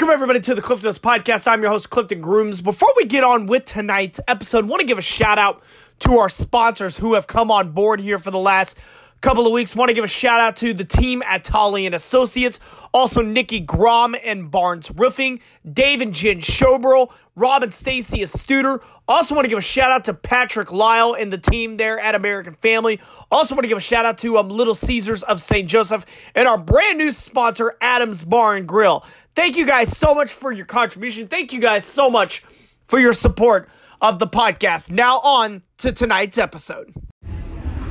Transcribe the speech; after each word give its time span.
Welcome, 0.00 0.14
everybody, 0.14 0.40
to 0.40 0.54
the 0.54 0.62
Cliff 0.62 0.82
Notes 0.82 0.98
Podcast. 0.98 1.46
I'm 1.46 1.60
your 1.60 1.70
host, 1.70 1.90
Clifton 1.90 2.22
Grooms. 2.22 2.62
Before 2.62 2.88
we 2.96 3.04
get 3.04 3.22
on 3.22 3.44
with 3.44 3.66
tonight's 3.66 4.18
episode, 4.28 4.64
want 4.64 4.80
to 4.80 4.86
give 4.86 4.96
a 4.96 5.02
shout 5.02 5.36
out 5.36 5.62
to 5.98 6.16
our 6.16 6.30
sponsors 6.30 6.96
who 6.96 7.12
have 7.12 7.26
come 7.26 7.50
on 7.50 7.72
board 7.72 8.00
here 8.00 8.18
for 8.18 8.30
the 8.30 8.38
last 8.38 8.78
couple 9.20 9.46
of 9.46 9.52
weeks. 9.52 9.76
Want 9.76 9.90
to 9.90 9.94
give 9.94 10.02
a 10.02 10.08
shout 10.08 10.40
out 10.40 10.56
to 10.56 10.72
the 10.72 10.86
team 10.86 11.22
at 11.26 11.44
Tolly 11.44 11.84
and 11.84 11.94
Associates, 11.94 12.60
also 12.94 13.20
Nikki 13.20 13.60
Grom 13.60 14.16
and 14.24 14.50
Barnes 14.50 14.90
Roofing, 14.90 15.40
Dave 15.70 16.00
and 16.00 16.14
Jen 16.14 16.40
Schoeberl, 16.40 17.12
Rob 17.36 17.62
and 17.62 17.74
Stacia 17.74 18.24
Studer. 18.24 18.82
Also 19.06 19.34
want 19.34 19.44
to 19.44 19.48
give 19.50 19.58
a 19.58 19.62
shout 19.62 19.90
out 19.90 20.06
to 20.06 20.14
Patrick 20.14 20.72
Lile 20.72 21.14
and 21.14 21.30
the 21.32 21.38
team 21.38 21.76
there 21.76 21.98
at 21.98 22.14
American 22.14 22.54
Family. 22.54 23.00
Also 23.30 23.54
want 23.54 23.64
to 23.64 23.68
give 23.68 23.78
a 23.78 23.82
shout 23.82 24.06
out 24.06 24.16
to 24.18 24.38
um, 24.38 24.48
Little 24.48 24.74
Caesars 24.74 25.22
of 25.24 25.42
St. 25.42 25.68
Joseph 25.68 26.06
and 26.34 26.48
our 26.48 26.56
brand 26.56 26.96
new 26.96 27.12
sponsor, 27.12 27.76
Adams 27.82 28.24
Bar 28.24 28.56
and 28.56 28.66
Grill. 28.66 29.04
Thank 29.40 29.56
you 29.56 29.64
guys 29.64 29.96
so 29.96 30.14
much 30.14 30.30
for 30.30 30.52
your 30.52 30.66
contribution. 30.66 31.26
Thank 31.26 31.54
you 31.54 31.60
guys 31.60 31.86
so 31.86 32.10
much 32.10 32.44
for 32.88 32.98
your 32.98 33.14
support 33.14 33.70
of 34.02 34.18
the 34.18 34.26
podcast. 34.26 34.90
Now 34.90 35.18
on 35.20 35.62
to 35.78 35.92
tonight's 35.92 36.36
episode. 36.36 36.92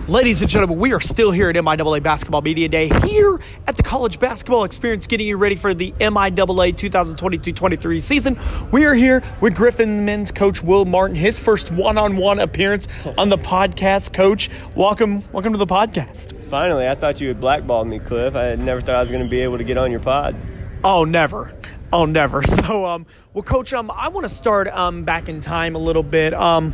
Ladies 0.07 0.43
and 0.43 0.51
gentlemen, 0.51 0.77
we 0.77 0.93
are 0.93 0.99
still 0.99 1.31
here 1.31 1.49
at 1.49 1.55
MIAA 1.55 2.03
Basketball 2.03 2.43
Media 2.43 2.69
Day 2.69 2.87
here 2.99 3.39
at 3.65 3.77
the 3.77 3.81
College 3.81 4.19
Basketball 4.19 4.63
Experience, 4.63 5.07
getting 5.07 5.25
you 5.25 5.37
ready 5.37 5.55
for 5.55 5.73
the 5.73 5.91
MIAA 5.93 6.75
2022-23 6.75 7.99
season. 7.99 8.37
We 8.71 8.85
are 8.85 8.93
here 8.93 9.23
with 9.41 9.55
Griffon 9.55 10.05
men's 10.05 10.31
coach 10.31 10.61
Will 10.61 10.85
Martin, 10.85 11.15
his 11.15 11.39
first 11.39 11.71
one-on-one 11.71 12.37
appearance 12.37 12.87
on 13.17 13.29
the 13.29 13.39
podcast. 13.39 14.13
Coach, 14.13 14.51
welcome, 14.75 15.23
welcome 15.31 15.53
to 15.53 15.57
the 15.57 15.65
podcast. 15.65 16.31
Finally, 16.45 16.87
I 16.87 16.93
thought 16.93 17.19
you 17.19 17.27
had 17.27 17.41
blackballed 17.41 17.87
me, 17.87 17.97
Cliff. 17.97 18.35
I 18.35 18.53
never 18.53 18.81
thought 18.81 18.93
I 18.93 19.01
was 19.01 19.09
going 19.09 19.23
to 19.23 19.29
be 19.29 19.41
able 19.41 19.57
to 19.57 19.63
get 19.63 19.79
on 19.79 19.89
your 19.89 19.99
pod. 19.99 20.35
Oh, 20.83 21.03
never. 21.03 21.51
Oh, 21.91 22.05
never. 22.05 22.41
So, 22.47 22.85
um, 22.85 23.05
well, 23.33 23.43
Coach, 23.43 23.73
um, 23.73 23.91
I 23.93 24.09
want 24.09 24.27
to 24.27 24.33
start 24.33 24.67
um 24.67 25.03
back 25.03 25.29
in 25.29 25.41
time 25.41 25.75
a 25.75 25.79
little 25.79 26.03
bit. 26.03 26.33
Um, 26.33 26.73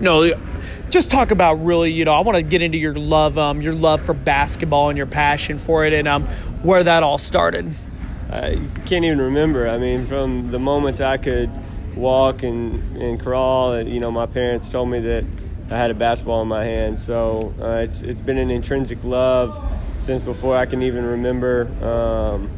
no, 0.00 0.32
just 0.90 1.10
talk 1.10 1.30
about 1.30 1.54
really, 1.64 1.90
you 1.92 2.04
know, 2.04 2.12
I 2.12 2.20
want 2.20 2.36
to 2.36 2.42
get 2.42 2.62
into 2.62 2.78
your 2.78 2.94
love, 2.94 3.38
um, 3.38 3.60
your 3.60 3.74
love 3.74 4.00
for 4.02 4.14
basketball 4.14 4.88
and 4.90 4.96
your 4.96 5.06
passion 5.06 5.58
for 5.58 5.84
it, 5.84 5.92
and 5.92 6.06
um, 6.06 6.24
where 6.62 6.82
that 6.84 7.02
all 7.02 7.18
started. 7.18 7.72
I 8.30 8.60
can't 8.86 9.04
even 9.04 9.20
remember. 9.20 9.68
I 9.68 9.78
mean, 9.78 10.06
from 10.06 10.50
the 10.50 10.58
moments 10.58 11.00
I 11.00 11.16
could 11.18 11.50
walk 11.96 12.42
and, 12.42 12.96
and 12.96 13.20
crawl, 13.20 13.80
you 13.82 14.00
know, 14.00 14.10
my 14.10 14.26
parents 14.26 14.70
told 14.70 14.88
me 14.88 15.00
that 15.00 15.24
I 15.70 15.76
had 15.76 15.90
a 15.90 15.94
basketball 15.94 16.42
in 16.42 16.48
my 16.48 16.64
hand. 16.64 16.98
So 16.98 17.54
uh, 17.60 17.82
it's 17.84 18.02
it's 18.02 18.20
been 18.20 18.38
an 18.38 18.50
intrinsic 18.50 19.02
love 19.04 19.58
since 20.00 20.22
before 20.22 20.56
I 20.56 20.66
can 20.66 20.82
even 20.82 21.04
remember. 21.04 21.68
Um, 21.82 22.50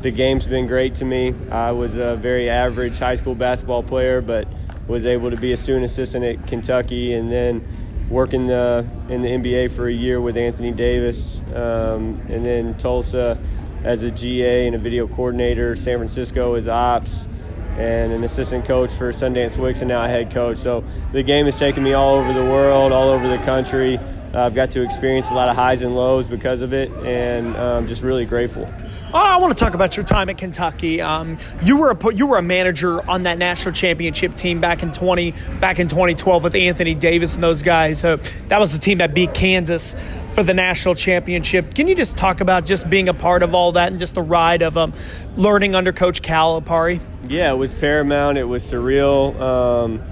the 0.00 0.10
game's 0.10 0.46
been 0.46 0.66
great 0.66 0.94
to 0.96 1.04
me. 1.04 1.34
I 1.50 1.72
was 1.72 1.96
a 1.96 2.14
very 2.14 2.48
average 2.48 2.98
high 2.98 3.16
school 3.16 3.34
basketball 3.34 3.82
player, 3.82 4.20
but 4.20 4.46
was 4.86 5.06
able 5.06 5.30
to 5.30 5.36
be 5.36 5.52
a 5.52 5.56
student 5.56 5.84
assistant 5.84 6.24
at 6.24 6.46
Kentucky 6.46 7.14
and 7.14 7.30
then 7.30 8.06
working 8.08 8.46
the, 8.46 8.86
in 9.08 9.22
the 9.22 9.28
NBA 9.28 9.72
for 9.72 9.88
a 9.88 9.92
year 9.92 10.20
with 10.20 10.36
Anthony 10.36 10.72
Davis, 10.72 11.40
um, 11.54 12.22
and 12.28 12.46
then 12.46 12.76
Tulsa 12.78 13.36
as 13.84 14.02
a 14.02 14.10
GA 14.10 14.66
and 14.66 14.74
a 14.74 14.78
video 14.78 15.06
coordinator, 15.06 15.76
San 15.76 15.98
Francisco 15.98 16.54
as 16.54 16.68
ops, 16.68 17.26
and 17.76 18.12
an 18.12 18.24
assistant 18.24 18.64
coach 18.64 18.90
for 18.92 19.12
Sundance 19.12 19.56
Wicks, 19.56 19.80
and 19.80 19.88
now 19.88 20.02
a 20.02 20.08
head 20.08 20.30
coach. 20.30 20.58
So 20.58 20.84
the 21.12 21.22
game 21.22 21.44
has 21.44 21.58
taken 21.58 21.82
me 21.82 21.92
all 21.92 22.16
over 22.16 22.32
the 22.32 22.44
world, 22.44 22.92
all 22.92 23.10
over 23.10 23.28
the 23.28 23.38
country. 23.44 23.98
I've 24.32 24.54
got 24.54 24.70
to 24.72 24.82
experience 24.82 25.28
a 25.30 25.34
lot 25.34 25.48
of 25.48 25.56
highs 25.56 25.82
and 25.82 25.94
lows 25.94 26.26
because 26.26 26.62
of 26.62 26.72
it, 26.72 26.90
and 27.04 27.56
I'm 27.56 27.88
just 27.88 28.02
really 28.02 28.24
grateful. 28.24 28.68
I 29.14 29.38
want 29.38 29.56
to 29.56 29.64
talk 29.64 29.74
about 29.74 29.96
your 29.96 30.04
time 30.04 30.28
at 30.28 30.38
Kentucky. 30.38 31.00
Um, 31.00 31.38
you 31.62 31.76
were 31.76 31.90
a 31.90 32.14
you 32.14 32.26
were 32.26 32.36
a 32.36 32.42
manager 32.42 33.08
on 33.08 33.22
that 33.22 33.38
national 33.38 33.74
championship 33.74 34.36
team 34.36 34.60
back 34.60 34.82
in 34.82 34.92
twenty 34.92 35.32
back 35.60 35.78
in 35.78 35.88
2012 35.88 36.42
with 36.42 36.54
Anthony 36.54 36.94
Davis 36.94 37.34
and 37.34 37.42
those 37.42 37.62
guys. 37.62 38.04
Uh, 38.04 38.18
that 38.48 38.60
was 38.60 38.72
the 38.72 38.78
team 38.78 38.98
that 38.98 39.14
beat 39.14 39.32
Kansas 39.32 39.96
for 40.32 40.42
the 40.42 40.54
national 40.54 40.94
championship. 40.94 41.74
Can 41.74 41.88
you 41.88 41.94
just 41.94 42.16
talk 42.16 42.40
about 42.40 42.66
just 42.66 42.90
being 42.90 43.08
a 43.08 43.14
part 43.14 43.42
of 43.42 43.54
all 43.54 43.72
that 43.72 43.90
and 43.90 43.98
just 43.98 44.14
the 44.14 44.22
ride 44.22 44.62
of 44.62 44.76
um, 44.76 44.92
learning 45.36 45.74
under 45.74 45.92
Coach 45.92 46.20
Calipari? 46.22 47.00
Yeah, 47.26 47.52
it 47.52 47.56
was 47.56 47.72
paramount. 47.72 48.38
It 48.38 48.44
was 48.44 48.62
surreal. 48.62 49.38
Um, 49.40 50.02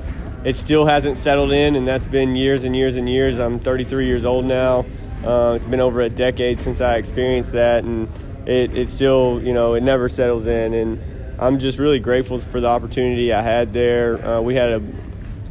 it 0.45 0.55
still 0.55 0.87
hasn't 0.87 1.17
settled 1.17 1.53
in, 1.53 1.77
and 1.77 1.87
that's 1.87 2.07
been 2.07 2.37
years 2.37 2.65
and 2.65 2.75
years 2.75 2.97
and 2.97 3.09
years. 3.09 3.39
I'm 3.39 3.59
33 3.59 4.07
years 4.07 4.25
old 4.25 4.45
now. 4.45 4.87
Uh, 5.25 5.55
it's 5.55 5.65
been 5.65 5.81
over 5.81 6.03
a 6.03 6.09
decade 6.09 6.61
since 6.61 6.81
I 6.81 6.97
experienced 6.97 7.53
that, 7.53 7.85
and 7.85 8.09
it, 8.47 8.77
it 8.77 8.89
still, 8.89 9.43
you 9.43 9.53
know, 9.53 9.75
it 9.75 9.83
never 9.83 10.09
settles 10.09 10.47
in. 10.47 10.73
And 10.73 11.41
I'm 11.41 11.59
just 11.59 11.79
really 11.79 11.99
grateful 11.99 12.41
for 12.41 12.61
the 12.61 12.69
opportunity 12.69 13.33
I 13.33 13.43
had 13.43 13.73
there. 13.73 14.25
Uh, 14.25 14.41
we 14.41 14.55
had 14.55 14.71
a 14.71 14.83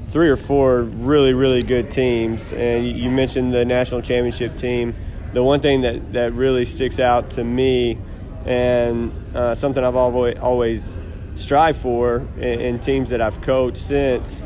three 0.09 0.29
or 0.29 0.37
four 0.37 0.81
really, 0.81 1.33
really 1.33 1.61
good 1.61 1.91
teams. 1.91 2.53
And 2.53 2.85
you 2.85 3.11
mentioned 3.11 3.53
the 3.53 3.65
national 3.65 4.01
championship 4.01 4.55
team. 4.55 4.95
The 5.33 5.43
one 5.43 5.59
thing 5.59 5.81
that, 5.81 6.13
that 6.13 6.33
really 6.33 6.63
sticks 6.63 6.99
out 6.99 7.31
to 7.31 7.43
me 7.43 7.97
and 8.45 9.11
uh, 9.35 9.55
something 9.55 9.83
I've 9.83 9.95
always, 9.95 10.37
always 10.37 11.01
strived 11.35 11.79
for 11.79 12.25
in, 12.37 12.61
in 12.61 12.79
teams 12.79 13.09
that 13.09 13.19
I've 13.19 13.41
coached 13.41 13.77
since 13.77 14.43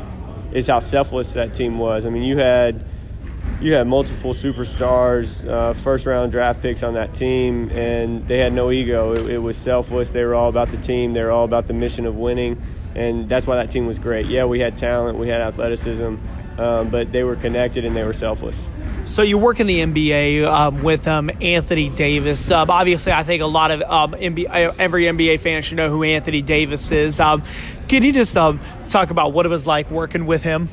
is 0.52 0.66
how 0.66 0.80
selfless 0.80 1.34
that 1.34 1.54
team 1.54 1.78
was. 1.78 2.04
I 2.04 2.10
mean, 2.10 2.24
you 2.24 2.38
had– 2.38 2.84
you 3.60 3.74
had 3.74 3.86
multiple 3.86 4.32
superstars, 4.32 5.46
uh, 5.48 5.74
first 5.74 6.06
round 6.06 6.32
draft 6.32 6.62
picks 6.62 6.82
on 6.82 6.94
that 6.94 7.12
team, 7.12 7.70
and 7.70 8.26
they 8.26 8.38
had 8.38 8.52
no 8.52 8.70
ego. 8.70 9.12
It, 9.12 9.30
it, 9.32 9.38
was 9.38 9.56
selfless. 9.56 10.10
They 10.10 10.24
were 10.24 10.34
all 10.34 10.48
about 10.48 10.68
the 10.68 10.78
team. 10.78 11.12
They 11.12 11.22
were 11.22 11.30
all 11.30 11.44
about 11.44 11.66
the 11.66 11.74
mission 11.74 12.06
of 12.06 12.16
winning, 12.16 12.60
and 12.94 13.28
that's 13.28 13.46
why 13.46 13.56
that 13.56 13.70
team 13.70 13.86
was 13.86 13.98
great. 13.98 14.26
Yeah, 14.26 14.46
we 14.46 14.60
had 14.60 14.76
talent, 14.76 15.18
we 15.18 15.28
had 15.28 15.42
athleticism, 15.42 16.16
um, 16.58 16.90
but 16.90 17.12
they 17.12 17.22
were 17.22 17.36
connected 17.36 17.84
and 17.84 17.94
they 17.94 18.04
were 18.04 18.14
selfless. 18.14 18.68
So 19.04 19.22
you 19.22 19.38
work 19.38 19.60
in 19.60 19.66
the 19.66 19.80
NBA 19.80 20.46
um, 20.46 20.82
with 20.82 21.08
um, 21.08 21.30
Anthony 21.40 21.88
Davis. 21.88 22.50
Um, 22.50 22.70
obviously, 22.70 23.12
I 23.12 23.24
think 23.24 23.42
a 23.42 23.46
lot 23.46 23.72
of 23.72 23.80
NBA, 23.80 24.70
um, 24.70 24.76
every 24.78 25.04
NBA 25.04 25.40
fan 25.40 25.62
should 25.62 25.76
know 25.76 25.90
who 25.90 26.02
Anthony 26.04 26.42
Davis 26.42 26.90
is. 26.92 27.18
Um, 27.18 27.42
can 27.88 28.04
you 28.04 28.12
just 28.12 28.36
um, 28.36 28.60
talk 28.88 29.10
about 29.10 29.32
what 29.32 29.46
it 29.46 29.48
was 29.48 29.66
like 29.66 29.90
working 29.90 30.26
with 30.26 30.42
him? 30.42 30.68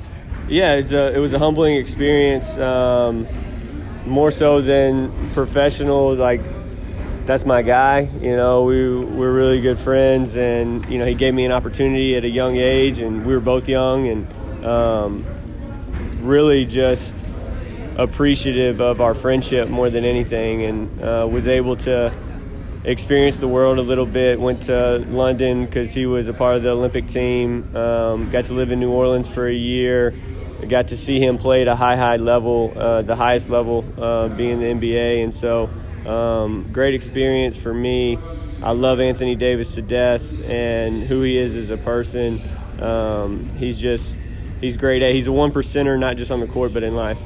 Yeah, 0.48 0.74
it's 0.74 0.92
a, 0.92 1.14
it 1.14 1.20
was 1.20 1.34
a 1.34 1.40
humbling 1.40 1.76
experience. 1.76 2.58
Um, 2.58 3.28
more 4.06 4.32
so 4.32 4.62
than 4.62 5.32
professional, 5.32 6.16
like 6.16 6.42
that's 7.26 7.46
my 7.46 7.62
guy. 7.62 8.10
You 8.22 8.36
know, 8.36 8.64
we 8.64 8.98
we're 8.98 9.32
really 9.32 9.62
good 9.62 9.80
friends, 9.80 10.38
and 10.38 10.86
you 10.90 10.98
know, 10.98 11.06
he 11.06 11.14
gave 11.14 11.34
me 11.34 11.46
an 11.46 11.52
opportunity 11.52 12.16
at 12.16 12.24
a 12.24 12.30
young 12.30 12.58
age, 12.58 13.00
and 13.00 13.26
we 13.26 13.34
were 13.34 13.42
both 13.42 13.68
young, 13.68 14.08
and 14.08 14.66
um, 14.66 15.26
really 16.22 16.66
just 16.66 17.16
appreciative 17.98 18.80
of 18.80 19.02
our 19.02 19.14
friendship 19.14 19.70
more 19.70 19.90
than 19.90 20.06
anything, 20.06 20.64
and 20.64 21.02
uh, 21.02 21.28
was 21.30 21.48
able 21.48 21.76
to 21.76 22.14
experience 22.86 23.38
the 23.38 23.48
world 23.48 23.78
a 23.78 23.82
little 23.82 24.06
bit. 24.06 24.40
Went 24.40 24.64
to 24.64 25.00
London 25.10 25.66
because 25.66 25.94
he 25.94 26.06
was 26.06 26.30
a 26.30 26.34
part 26.34 26.56
of 26.56 26.64
the 26.64 26.70
Olympic 26.70 27.08
team. 27.08 27.76
Um, 27.76 28.32
got 28.32 28.46
to 28.46 28.54
live 28.54 28.72
in 28.72 28.80
New 28.80 28.92
Orleans 28.92 29.28
for 29.28 29.48
a 29.48 29.54
year. 29.54 30.14
I 30.62 30.66
got 30.66 30.88
to 30.88 30.98
see 30.98 31.20
him 31.20 31.38
play 31.38 31.62
at 31.62 31.68
a 31.68 31.76
high, 31.76 31.96
high 31.96 32.16
level, 32.16 32.74
uh, 32.76 33.04
the 33.04 33.16
highest 33.16 33.50
level, 33.50 33.86
uh, 33.98 34.28
being 34.30 34.60
the 34.60 34.66
NBA, 34.66 35.24
and 35.24 35.34
so 35.34 35.70
um, 36.06 36.70
great 36.72 36.96
experience 36.96 37.58
for 37.58 37.74
me. 37.74 38.18
I 38.62 38.72
love 38.72 39.00
Anthony 39.00 39.36
Davis 39.36 39.76
to 39.76 39.84
death, 39.84 40.34
and 40.44 41.04
who 41.04 41.22
he 41.22 41.38
is 41.38 41.56
as 41.56 41.70
a 41.70 41.78
person. 41.78 42.42
Um, 42.82 43.50
he's 43.58 43.78
just 43.78 44.18
he's 44.60 44.78
great. 44.78 45.04
He's 45.14 45.28
a 45.28 45.32
one 45.32 45.52
percenter, 45.52 45.98
not 46.00 46.18
just 46.18 46.32
on 46.32 46.40
the 46.40 46.48
court, 46.48 46.74
but 46.74 46.82
in 46.84 46.96
life. 46.96 47.20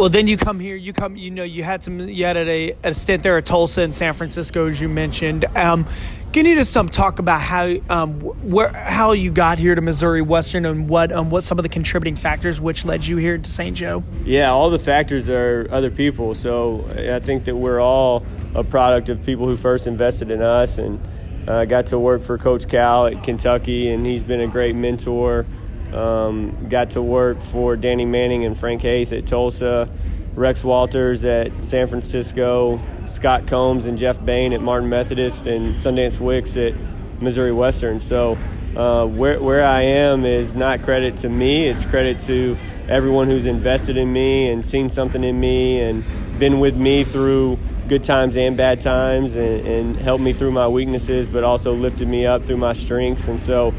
Well, 0.00 0.08
then 0.08 0.28
you 0.28 0.38
come 0.38 0.58
here. 0.58 0.76
You 0.76 0.94
come. 0.94 1.14
You 1.14 1.30
know, 1.30 1.44
you 1.44 1.62
had 1.62 1.84
some. 1.84 2.00
You 2.08 2.24
had 2.24 2.38
a, 2.38 2.74
a 2.82 2.94
stint 2.94 3.22
there 3.22 3.36
at 3.36 3.44
Tulsa 3.44 3.82
and 3.82 3.94
San 3.94 4.14
Francisco, 4.14 4.66
as 4.66 4.80
you 4.80 4.88
mentioned. 4.88 5.44
Um, 5.54 5.86
can 6.32 6.46
you 6.46 6.54
just 6.54 6.74
um, 6.74 6.88
talk 6.88 7.18
about 7.18 7.42
how 7.42 7.76
um, 7.90 8.18
where 8.20 8.72
how 8.72 9.12
you 9.12 9.30
got 9.30 9.58
here 9.58 9.74
to 9.74 9.82
Missouri 9.82 10.22
Western 10.22 10.64
and 10.64 10.88
what 10.88 11.12
um, 11.12 11.28
what 11.28 11.44
some 11.44 11.58
of 11.58 11.64
the 11.64 11.68
contributing 11.68 12.16
factors 12.16 12.62
which 12.62 12.82
led 12.86 13.04
you 13.04 13.18
here 13.18 13.36
to 13.36 13.50
St. 13.50 13.76
Joe? 13.76 14.02
Yeah, 14.24 14.50
all 14.50 14.70
the 14.70 14.78
factors 14.78 15.28
are 15.28 15.68
other 15.70 15.90
people. 15.90 16.34
So 16.34 16.86
I 16.96 17.20
think 17.20 17.44
that 17.44 17.56
we're 17.56 17.82
all 17.82 18.24
a 18.54 18.64
product 18.64 19.10
of 19.10 19.22
people 19.26 19.46
who 19.46 19.58
first 19.58 19.86
invested 19.86 20.30
in 20.30 20.40
us, 20.40 20.78
and 20.78 20.98
uh, 21.46 21.66
got 21.66 21.88
to 21.88 21.98
work 21.98 22.22
for 22.22 22.38
Coach 22.38 22.66
Cal 22.68 23.06
at 23.06 23.22
Kentucky, 23.22 23.90
and 23.90 24.06
he's 24.06 24.24
been 24.24 24.40
a 24.40 24.48
great 24.48 24.74
mentor. 24.74 25.44
Um, 25.92 26.68
got 26.68 26.90
to 26.90 27.02
work 27.02 27.40
for 27.40 27.76
Danny 27.76 28.04
Manning 28.04 28.44
and 28.44 28.58
Frank 28.58 28.82
Haith 28.82 29.12
at 29.12 29.26
Tulsa. 29.26 29.90
Rex 30.34 30.62
Walters 30.62 31.24
at 31.24 31.64
San 31.64 31.88
Francisco, 31.88 32.80
Scott 33.06 33.46
Combs 33.46 33.86
and 33.86 33.98
Jeff 33.98 34.24
Bain 34.24 34.52
at 34.52 34.60
Martin 34.62 34.88
Methodist, 34.88 35.46
and 35.46 35.74
Sundance 35.74 36.20
Wicks 36.20 36.56
at 36.56 36.72
Missouri 37.20 37.52
Western. 37.52 37.98
So 37.98 38.38
uh, 38.76 39.06
where, 39.06 39.40
where 39.40 39.64
I 39.64 39.82
am 39.82 40.24
is 40.24 40.54
not 40.54 40.82
credit 40.82 41.16
to 41.18 41.28
me, 41.28 41.68
it's 41.68 41.84
credit 41.84 42.20
to 42.20 42.56
everyone 42.88 43.28
who's 43.28 43.46
invested 43.46 43.96
in 43.96 44.12
me 44.12 44.48
and 44.48 44.64
seen 44.64 44.88
something 44.88 45.22
in 45.22 45.38
me 45.38 45.80
and 45.80 46.04
been 46.38 46.60
with 46.60 46.76
me 46.76 47.04
through 47.04 47.58
good 47.88 48.04
times 48.04 48.36
and 48.36 48.56
bad 48.56 48.80
times 48.80 49.34
and, 49.34 49.66
and 49.66 49.96
helped 49.96 50.22
me 50.22 50.32
through 50.32 50.52
my 50.52 50.68
weaknesses, 50.68 51.28
but 51.28 51.42
also 51.42 51.72
lifted 51.72 52.06
me 52.06 52.24
up 52.24 52.44
through 52.44 52.56
my 52.56 52.72
strengths. 52.72 53.26
And 53.26 53.38
so, 53.38 53.74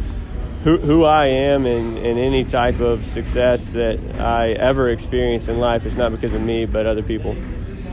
who, 0.63 0.77
who 0.77 1.03
I 1.03 1.27
am 1.27 1.65
and, 1.65 1.97
and 1.97 2.19
any 2.19 2.45
type 2.45 2.79
of 2.79 3.05
success 3.05 3.69
that 3.71 3.99
I 4.19 4.51
ever 4.51 4.89
experience 4.89 5.47
in 5.47 5.59
life 5.59 5.85
is 5.85 5.95
not 5.95 6.11
because 6.11 6.33
of 6.33 6.41
me, 6.41 6.65
but 6.65 6.85
other 6.85 7.03
people. 7.03 7.35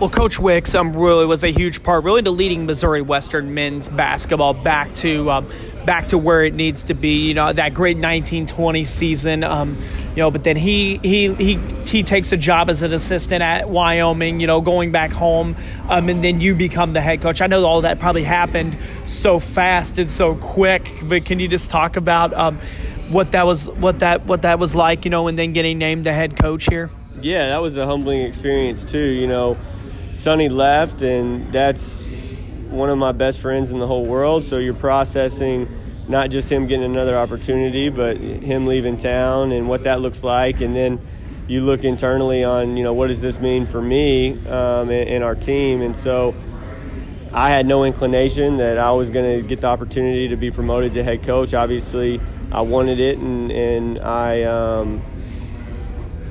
Well, 0.01 0.11
Coach 0.11 0.39
Wicks 0.39 0.77
um, 0.77 0.93
really 0.93 1.27
was 1.27 1.43
a 1.43 1.51
huge 1.51 1.83
part, 1.83 2.05
really, 2.05 2.23
to 2.23 2.31
leading 2.31 2.67
Missouri 2.67 3.03
Western 3.03 3.53
men's 3.53 3.89
basketball 3.89 4.55
back 4.55 4.95
to 4.97 5.29
um, 5.29 5.49
back 5.85 6.07
to 6.09 6.19
where 6.19 6.45
it 6.45 6.55
needs 6.55 6.85
to 6.85 6.95
be. 6.95 7.27
You 7.27 7.35
know 7.35 7.53
that 7.53 7.75
great 7.75 7.97
1920 7.97 8.85
season. 8.85 9.43
Um, 9.43 9.77
you 10.11 10.19
know, 10.19 10.31
but 10.31 10.45
then 10.45 10.57
he 10.57 10.99
he 10.99 11.35
he 11.35 11.59
he 11.85 12.05
takes 12.05 12.31
a 12.31 12.37
job 12.37 12.71
as 12.71 12.83
an 12.83 12.93
assistant 12.93 13.43
at 13.43 13.71
Wyoming. 13.71 14.39
You 14.39 14.47
know, 14.47 14.61
going 14.61 14.93
back 14.93 15.11
home, 15.11 15.57
um, 15.89 16.09
and 16.09 16.23
then 16.23 16.41
you 16.41 16.55
become 16.55 16.93
the 16.93 17.01
head 17.01 17.21
coach. 17.21 17.41
I 17.41 17.49
know 17.49 17.67
all 17.67 17.81
that 17.81 17.99
probably 17.99 18.23
happened 18.23 18.79
so 19.09 19.41
fast 19.41 19.99
and 19.99 20.09
so 20.09 20.37
quick, 20.37 20.89
but 21.07 21.25
can 21.25 21.41
you 21.41 21.49
just 21.49 21.71
talk 21.71 21.97
about 21.97 22.33
um, 22.35 22.61
what 23.09 23.33
that 23.33 23.47
was 23.47 23.67
what 23.67 23.99
that 23.99 24.27
what 24.27 24.43
that 24.43 24.61
was 24.61 24.77
like? 24.77 25.05
You 25.05 25.11
know, 25.11 25.27
and 25.27 25.37
then 25.37 25.53
getting 25.55 25.77
named 25.77 26.07
the 26.07 26.13
head 26.13 26.37
coach 26.37 26.67
here. 26.67 26.89
Yeah, 27.21 27.49
that 27.49 27.59
was 27.59 27.77
a 27.77 27.85
humbling 27.85 28.21
experience 28.21 28.85
too. 28.85 29.05
You 29.05 29.27
know 29.27 29.59
Sonny 30.19 30.49
left, 30.49 31.01
and 31.01 31.53
that's 31.53 32.03
one 32.71 32.91
of 32.91 32.99
my 32.99 33.13
best 33.13 33.39
friends 33.39 33.71
in 33.71 33.79
the 33.79 33.87
whole 33.87 34.05
world. 34.05 34.45
So 34.45 34.59
you're 34.59 34.75
processing 34.75 35.69
not 36.09 36.31
just 36.31 36.51
him 36.51 36.67
getting 36.67 36.85
another 36.85 37.17
opportunity, 37.17 37.89
but 37.89 38.17
him 38.17 38.67
leaving 38.67 38.97
town 38.97 39.53
and 39.53 39.69
what 39.69 39.85
that 39.85 40.01
looks 40.01 40.25
like, 40.25 40.61
and 40.61 40.75
then 40.75 41.01
you 41.47 41.61
look 41.61 41.85
internally 41.85 42.43
on 42.43 42.77
you 42.77 42.83
know 42.83 42.93
what 42.93 43.07
does 43.07 43.21
this 43.21 43.39
mean 43.39 43.65
for 43.65 43.81
me 43.81 44.33
um, 44.49 44.91
and, 44.91 45.09
and, 45.09 45.25
our 45.25 45.37
team, 45.37 45.83
and 45.83 45.97
so. 45.97 46.35
I 47.31 47.51
had 47.51 47.67
no 47.67 47.85
inclination 47.85 48.57
that 48.57 48.79
I 48.79 48.91
was 48.93 49.11
going 49.11 49.43
to 49.43 49.47
get 49.47 49.61
the 49.61 49.67
opportunity 49.67 50.29
to 50.29 50.37
be 50.37 50.51
promoted 50.51 50.95
to 50.95 51.05
head 51.05 51.25
coach. 51.25 51.53
Obviously, 51.53 52.23
I 52.51 52.63
wanted 52.63 52.99
it, 52.99 53.19
and, 53.19 53.53
and 53.53 54.01
I 54.01 54.45
um, 54.45 55.03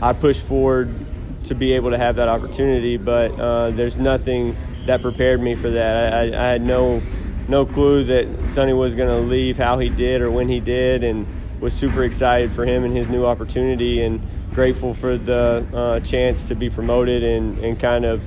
I 0.02 0.14
pushed 0.14 0.44
forward 0.44 1.07
to 1.48 1.56
be 1.56 1.74
able 1.74 1.92
to 1.92 1.98
have 1.98 2.16
that 2.18 2.30
opportunity. 2.30 2.98
But 2.98 3.32
uh, 3.40 3.72
there's 3.72 3.98
nothing 3.98 4.56
that 4.86 5.02
prepared 5.02 5.42
me 5.42 5.56
for 5.56 5.70
that. 5.72 6.14
I, 6.14 6.22
I 6.28 6.52
had 6.52 6.62
no 6.62 7.02
no 7.48 7.66
clue 7.66 8.04
that 8.04 8.50
Sonny 8.50 8.74
was 8.74 8.96
going 8.96 9.08
to 9.08 9.20
leave, 9.20 9.58
how 9.58 9.80
he 9.80 9.90
did, 9.90 10.22
or 10.22 10.30
when 10.30 10.50
he 10.50 10.60
did, 10.60 11.04
and 11.04 11.26
was 11.62 11.74
super 11.74 12.04
excited 12.04 12.52
for 12.52 12.66
him 12.66 12.84
and 12.84 12.96
his 12.96 13.08
new 13.08 13.26
opportunity, 13.26 14.02
and 14.02 14.22
grateful 14.54 14.94
for 14.94 15.18
the 15.18 15.66
uh, 15.74 16.00
chance 16.02 16.44
to 16.44 16.56
be 16.56 16.70
promoted 16.70 17.24
and, 17.24 17.58
and 17.60 17.80
kind 17.80 18.06
of 18.06 18.22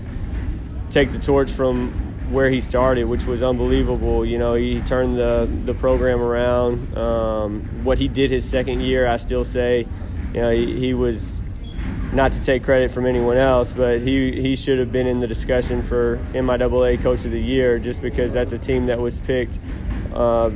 take 0.89 1.13
the 1.13 1.19
torch 1.19 1.51
from 1.51 1.91
where 2.33 2.49
he 2.49 2.61
started, 2.61 3.05
which 3.05 3.25
was 3.27 3.43
unbelievable. 3.43 4.25
You 4.25 4.39
know, 4.39 4.55
he 4.55 4.81
turned 4.83 5.19
the 5.19 5.49
the 5.65 5.75
program 5.75 6.21
around. 6.21 6.97
Um, 6.97 7.85
what 7.85 7.99
he 7.99 8.09
did 8.09 8.31
his 8.31 8.49
second 8.49 8.81
year, 8.81 9.07
I 9.07 9.17
still 9.17 9.45
say, 9.45 9.87
you 10.33 10.41
know, 10.41 10.51
he, 10.51 10.79
he 10.79 10.95
was 10.95 11.40
not 12.13 12.33
to 12.33 12.41
take 12.41 12.65
credit 12.65 12.91
from 12.91 13.07
anyone 13.07 13.37
else, 13.37 13.73
but 13.73 14.01
he, 14.01 14.41
he 14.41 14.57
should 14.57 14.79
have 14.79 14.91
been 14.91 15.07
in 15.07 15.21
the 15.21 15.27
discussion 15.27 15.83
for 15.83 16.19
MIAA 16.33 17.01
Coach 17.03 17.25
of 17.25 17.31
the 17.31 17.41
Year 17.41 17.79
just 17.79 18.03
because 18.03 18.33
that's 18.33 18.53
a 18.53 18.59
team 18.59 18.87
that 18.87 18.99
was 18.99 19.19
picked, 19.19 19.59
uh, 20.13 20.51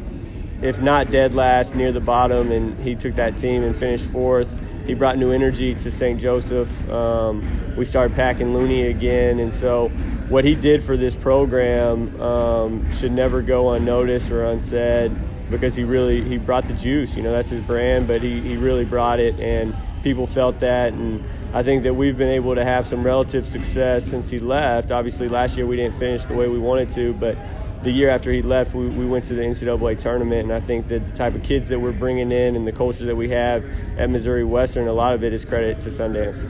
if 0.62 0.80
not 0.80 1.10
dead 1.10 1.34
last, 1.34 1.74
near 1.76 1.92
the 1.92 2.00
bottom, 2.00 2.50
and 2.50 2.78
he 2.80 2.94
took 2.94 3.14
that 3.16 3.36
team 3.36 3.62
and 3.62 3.76
finished 3.76 4.06
fourth. 4.06 4.58
He 4.84 4.94
brought 4.94 5.16
new 5.16 5.30
energy 5.30 5.74
to 5.76 5.90
St. 5.90 6.20
Joseph. 6.20 6.90
Um, 6.90 7.76
we 7.76 7.84
started 7.84 8.16
packing 8.16 8.52
Looney 8.52 8.88
again, 8.88 9.38
and 9.38 9.52
so 9.52 9.88
what 10.28 10.44
he 10.44 10.54
did 10.54 10.82
for 10.82 10.96
this 10.96 11.14
program 11.14 12.20
um, 12.20 12.92
should 12.92 13.12
never 13.12 13.42
go 13.42 13.70
unnoticed 13.70 14.30
or 14.30 14.44
unsaid 14.44 15.12
because 15.50 15.74
he 15.74 15.84
really 15.84 16.22
he 16.22 16.36
brought 16.36 16.66
the 16.66 16.74
juice. 16.74 17.16
You 17.16 17.22
know, 17.22 17.32
that's 17.32 17.50
his 17.50 17.60
brand, 17.60 18.08
but 18.08 18.22
he, 18.22 18.40
he 18.40 18.56
really 18.56 18.84
brought 18.84 19.20
it, 19.20 19.38
and 19.38 19.74
people 20.02 20.26
felt 20.26 20.58
that 20.58 20.92
and 20.92 21.24
I 21.54 21.62
think 21.62 21.84
that 21.84 21.94
we've 21.94 22.18
been 22.18 22.30
able 22.30 22.56
to 22.56 22.64
have 22.64 22.84
some 22.84 23.04
relative 23.04 23.46
success 23.46 24.04
since 24.04 24.28
he 24.28 24.40
left. 24.40 24.90
Obviously, 24.90 25.28
last 25.28 25.56
year 25.56 25.66
we 25.66 25.76
didn't 25.76 25.96
finish 26.00 26.26
the 26.26 26.34
way 26.34 26.48
we 26.48 26.58
wanted 26.58 26.88
to, 26.90 27.14
but 27.14 27.38
the 27.84 27.92
year 27.92 28.10
after 28.10 28.32
he 28.32 28.42
left, 28.42 28.74
we, 28.74 28.88
we 28.88 29.06
went 29.06 29.24
to 29.26 29.34
the 29.34 29.42
NCAA 29.42 29.96
tournament, 30.00 30.50
and 30.50 30.52
I 30.52 30.58
think 30.58 30.88
that 30.88 31.06
the 31.06 31.16
type 31.16 31.36
of 31.36 31.44
kids 31.44 31.68
that 31.68 31.78
we're 31.78 31.92
bringing 31.92 32.32
in 32.32 32.56
and 32.56 32.66
the 32.66 32.72
culture 32.72 33.06
that 33.06 33.14
we 33.14 33.28
have 33.28 33.64
at 33.96 34.10
Missouri 34.10 34.42
Western, 34.42 34.88
a 34.88 34.92
lot 34.92 35.14
of 35.14 35.22
it 35.22 35.32
is 35.32 35.44
credit 35.44 35.80
to 35.82 35.90
Sundance. 35.90 36.44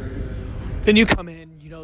Then 0.84 0.96
you 0.96 1.04
come 1.04 1.28
in 1.28 1.33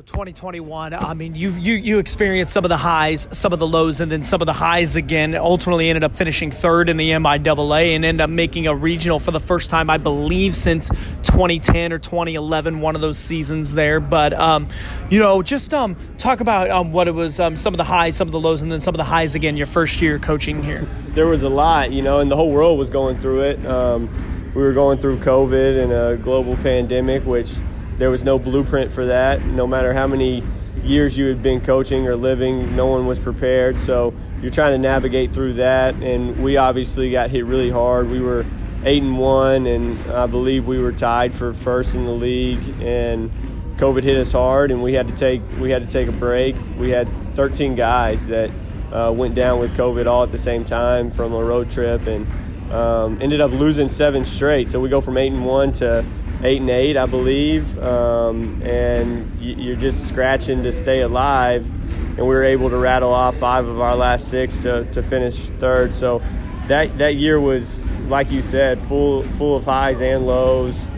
2021. 0.02 0.94
I 0.94 1.14
mean, 1.14 1.34
you 1.34 1.50
you 1.50 1.74
you 1.74 1.98
experienced 1.98 2.52
some 2.52 2.64
of 2.64 2.68
the 2.68 2.76
highs, 2.76 3.28
some 3.32 3.52
of 3.52 3.58
the 3.58 3.66
lows, 3.66 4.00
and 4.00 4.10
then 4.10 4.24
some 4.24 4.40
of 4.40 4.46
the 4.46 4.52
highs 4.52 4.96
again. 4.96 5.34
Ultimately, 5.34 5.88
ended 5.88 6.04
up 6.04 6.14
finishing 6.14 6.50
third 6.50 6.88
in 6.88 6.96
the 6.96 7.10
MIAA 7.10 7.94
and 7.94 8.04
ended 8.04 8.20
up 8.20 8.30
making 8.30 8.66
a 8.66 8.74
regional 8.74 9.18
for 9.18 9.30
the 9.30 9.40
first 9.40 9.70
time, 9.70 9.90
I 9.90 9.98
believe, 9.98 10.54
since 10.54 10.88
2010 11.24 11.92
or 11.92 11.98
2011. 11.98 12.80
One 12.80 12.94
of 12.94 13.00
those 13.00 13.18
seasons 13.18 13.74
there. 13.74 14.00
But 14.00 14.32
um, 14.32 14.68
you 15.10 15.18
know, 15.18 15.42
just 15.42 15.74
um, 15.74 15.96
talk 16.18 16.40
about 16.40 16.70
um, 16.70 16.92
what 16.92 17.08
it 17.08 17.14
was, 17.14 17.40
um, 17.40 17.56
some 17.56 17.74
of 17.74 17.78
the 17.78 17.84
highs, 17.84 18.16
some 18.16 18.28
of 18.28 18.32
the 18.32 18.40
lows, 18.40 18.62
and 18.62 18.70
then 18.70 18.80
some 18.80 18.94
of 18.94 18.98
the 18.98 19.04
highs 19.04 19.34
again. 19.34 19.56
Your 19.56 19.66
first 19.66 20.00
year 20.00 20.18
coaching 20.18 20.62
here. 20.62 20.88
There 21.08 21.26
was 21.26 21.42
a 21.42 21.48
lot, 21.48 21.92
you 21.92 22.02
know, 22.02 22.20
and 22.20 22.30
the 22.30 22.36
whole 22.36 22.50
world 22.50 22.78
was 22.78 22.90
going 22.90 23.18
through 23.18 23.42
it. 23.42 23.66
Um, 23.66 24.08
we 24.54 24.62
were 24.62 24.72
going 24.72 24.98
through 24.98 25.18
COVID 25.18 25.82
and 25.82 25.92
a 25.92 26.20
global 26.20 26.56
pandemic, 26.56 27.24
which 27.24 27.54
there 28.00 28.10
was 28.10 28.24
no 28.24 28.38
blueprint 28.38 28.90
for 28.92 29.04
that. 29.06 29.44
No 29.44 29.66
matter 29.66 29.92
how 29.92 30.06
many 30.06 30.42
years 30.82 31.18
you 31.18 31.26
had 31.26 31.42
been 31.42 31.60
coaching 31.60 32.08
or 32.08 32.16
living, 32.16 32.74
no 32.74 32.86
one 32.86 33.06
was 33.06 33.18
prepared. 33.18 33.78
So 33.78 34.14
you're 34.40 34.50
trying 34.50 34.72
to 34.72 34.78
navigate 34.78 35.32
through 35.32 35.54
that. 35.54 35.94
And 35.96 36.42
we 36.42 36.56
obviously 36.56 37.10
got 37.10 37.28
hit 37.28 37.44
really 37.44 37.68
hard. 37.68 38.08
We 38.08 38.20
were 38.20 38.46
eight 38.86 39.02
and 39.02 39.18
one, 39.18 39.66
and 39.66 39.98
I 40.12 40.26
believe 40.26 40.66
we 40.66 40.78
were 40.78 40.92
tied 40.92 41.34
for 41.34 41.52
first 41.52 41.94
in 41.94 42.06
the 42.06 42.12
league. 42.12 42.80
And 42.80 43.30
COVID 43.76 44.02
hit 44.02 44.16
us 44.16 44.32
hard, 44.32 44.70
and 44.70 44.82
we 44.82 44.94
had 44.94 45.06
to 45.08 45.14
take 45.14 45.42
we 45.60 45.70
had 45.70 45.82
to 45.82 45.92
take 45.92 46.08
a 46.08 46.12
break. 46.12 46.56
We 46.78 46.88
had 46.88 47.06
13 47.34 47.74
guys 47.74 48.26
that 48.28 48.50
uh, 48.90 49.12
went 49.14 49.34
down 49.34 49.60
with 49.60 49.76
COVID 49.76 50.06
all 50.06 50.22
at 50.22 50.32
the 50.32 50.38
same 50.38 50.64
time 50.64 51.10
from 51.10 51.34
a 51.34 51.44
road 51.44 51.70
trip, 51.70 52.06
and 52.06 52.26
um, 52.72 53.20
ended 53.20 53.42
up 53.42 53.50
losing 53.50 53.90
seven 53.90 54.24
straight. 54.24 54.70
So 54.70 54.80
we 54.80 54.88
go 54.88 55.02
from 55.02 55.18
eight 55.18 55.32
and 55.32 55.44
one 55.44 55.72
to 55.72 56.02
eight 56.42 56.60
and 56.60 56.70
eight, 56.70 56.96
I 56.96 57.06
believe, 57.06 57.78
um, 57.78 58.62
and 58.62 59.40
you're 59.40 59.76
just 59.76 60.08
scratching 60.08 60.62
to 60.62 60.72
stay 60.72 61.00
alive. 61.00 61.68
And 62.10 62.20
we 62.20 62.34
were 62.34 62.44
able 62.44 62.70
to 62.70 62.76
rattle 62.76 63.12
off 63.12 63.36
five 63.36 63.66
of 63.66 63.80
our 63.80 63.96
last 63.96 64.28
six 64.28 64.60
to, 64.62 64.84
to 64.92 65.02
finish 65.02 65.46
third. 65.58 65.94
So 65.94 66.22
that 66.68 66.98
that 66.98 67.16
year 67.16 67.40
was, 67.40 67.86
like 68.08 68.30
you 68.30 68.42
said, 68.42 68.80
full 68.82 69.22
full 69.32 69.56
of 69.56 69.64
highs 69.64 70.00
and 70.00 70.26
lows, 70.26 70.88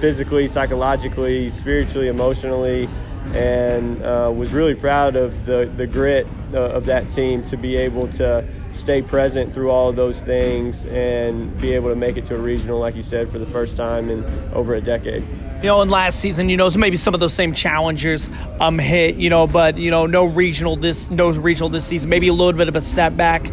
physically, 0.00 0.46
psychologically, 0.46 1.50
spiritually, 1.50 2.08
emotionally, 2.08 2.88
and 3.32 4.02
uh, 4.02 4.32
was 4.34 4.52
really 4.52 4.74
proud 4.74 5.16
of 5.16 5.46
the 5.46 5.72
the 5.76 5.86
grit 5.86 6.26
of 6.54 6.86
that 6.86 7.10
team 7.10 7.42
to 7.44 7.56
be 7.56 7.76
able 7.76 8.08
to 8.08 8.44
stay 8.72 9.02
present 9.02 9.52
through 9.52 9.70
all 9.70 9.88
of 9.88 9.96
those 9.96 10.22
things 10.22 10.84
and 10.86 11.58
be 11.60 11.72
able 11.72 11.88
to 11.88 11.96
make 11.96 12.16
it 12.16 12.24
to 12.26 12.34
a 12.34 12.38
regional, 12.38 12.78
like 12.78 12.94
you 12.94 13.02
said, 13.02 13.30
for 13.30 13.38
the 13.38 13.46
first 13.46 13.76
time 13.76 14.10
in 14.10 14.24
over 14.52 14.74
a 14.74 14.80
decade. 14.80 15.26
You 15.62 15.68
know, 15.68 15.80
in 15.80 15.88
last 15.88 16.20
season, 16.20 16.50
you 16.50 16.56
know, 16.58 16.70
maybe 16.70 16.98
some 16.98 17.14
of 17.14 17.20
those 17.20 17.32
same 17.32 17.54
challengers 17.54 18.28
um 18.60 18.78
hit, 18.78 19.16
you 19.16 19.30
know, 19.30 19.46
but 19.46 19.78
you 19.78 19.90
know, 19.90 20.06
no 20.06 20.24
regional 20.24 20.76
this 20.76 21.10
no 21.10 21.30
regional 21.30 21.68
this 21.70 21.86
season, 21.86 22.10
maybe 22.10 22.28
a 22.28 22.34
little 22.34 22.52
bit 22.52 22.68
of 22.68 22.76
a 22.76 22.82
setback 22.82 23.50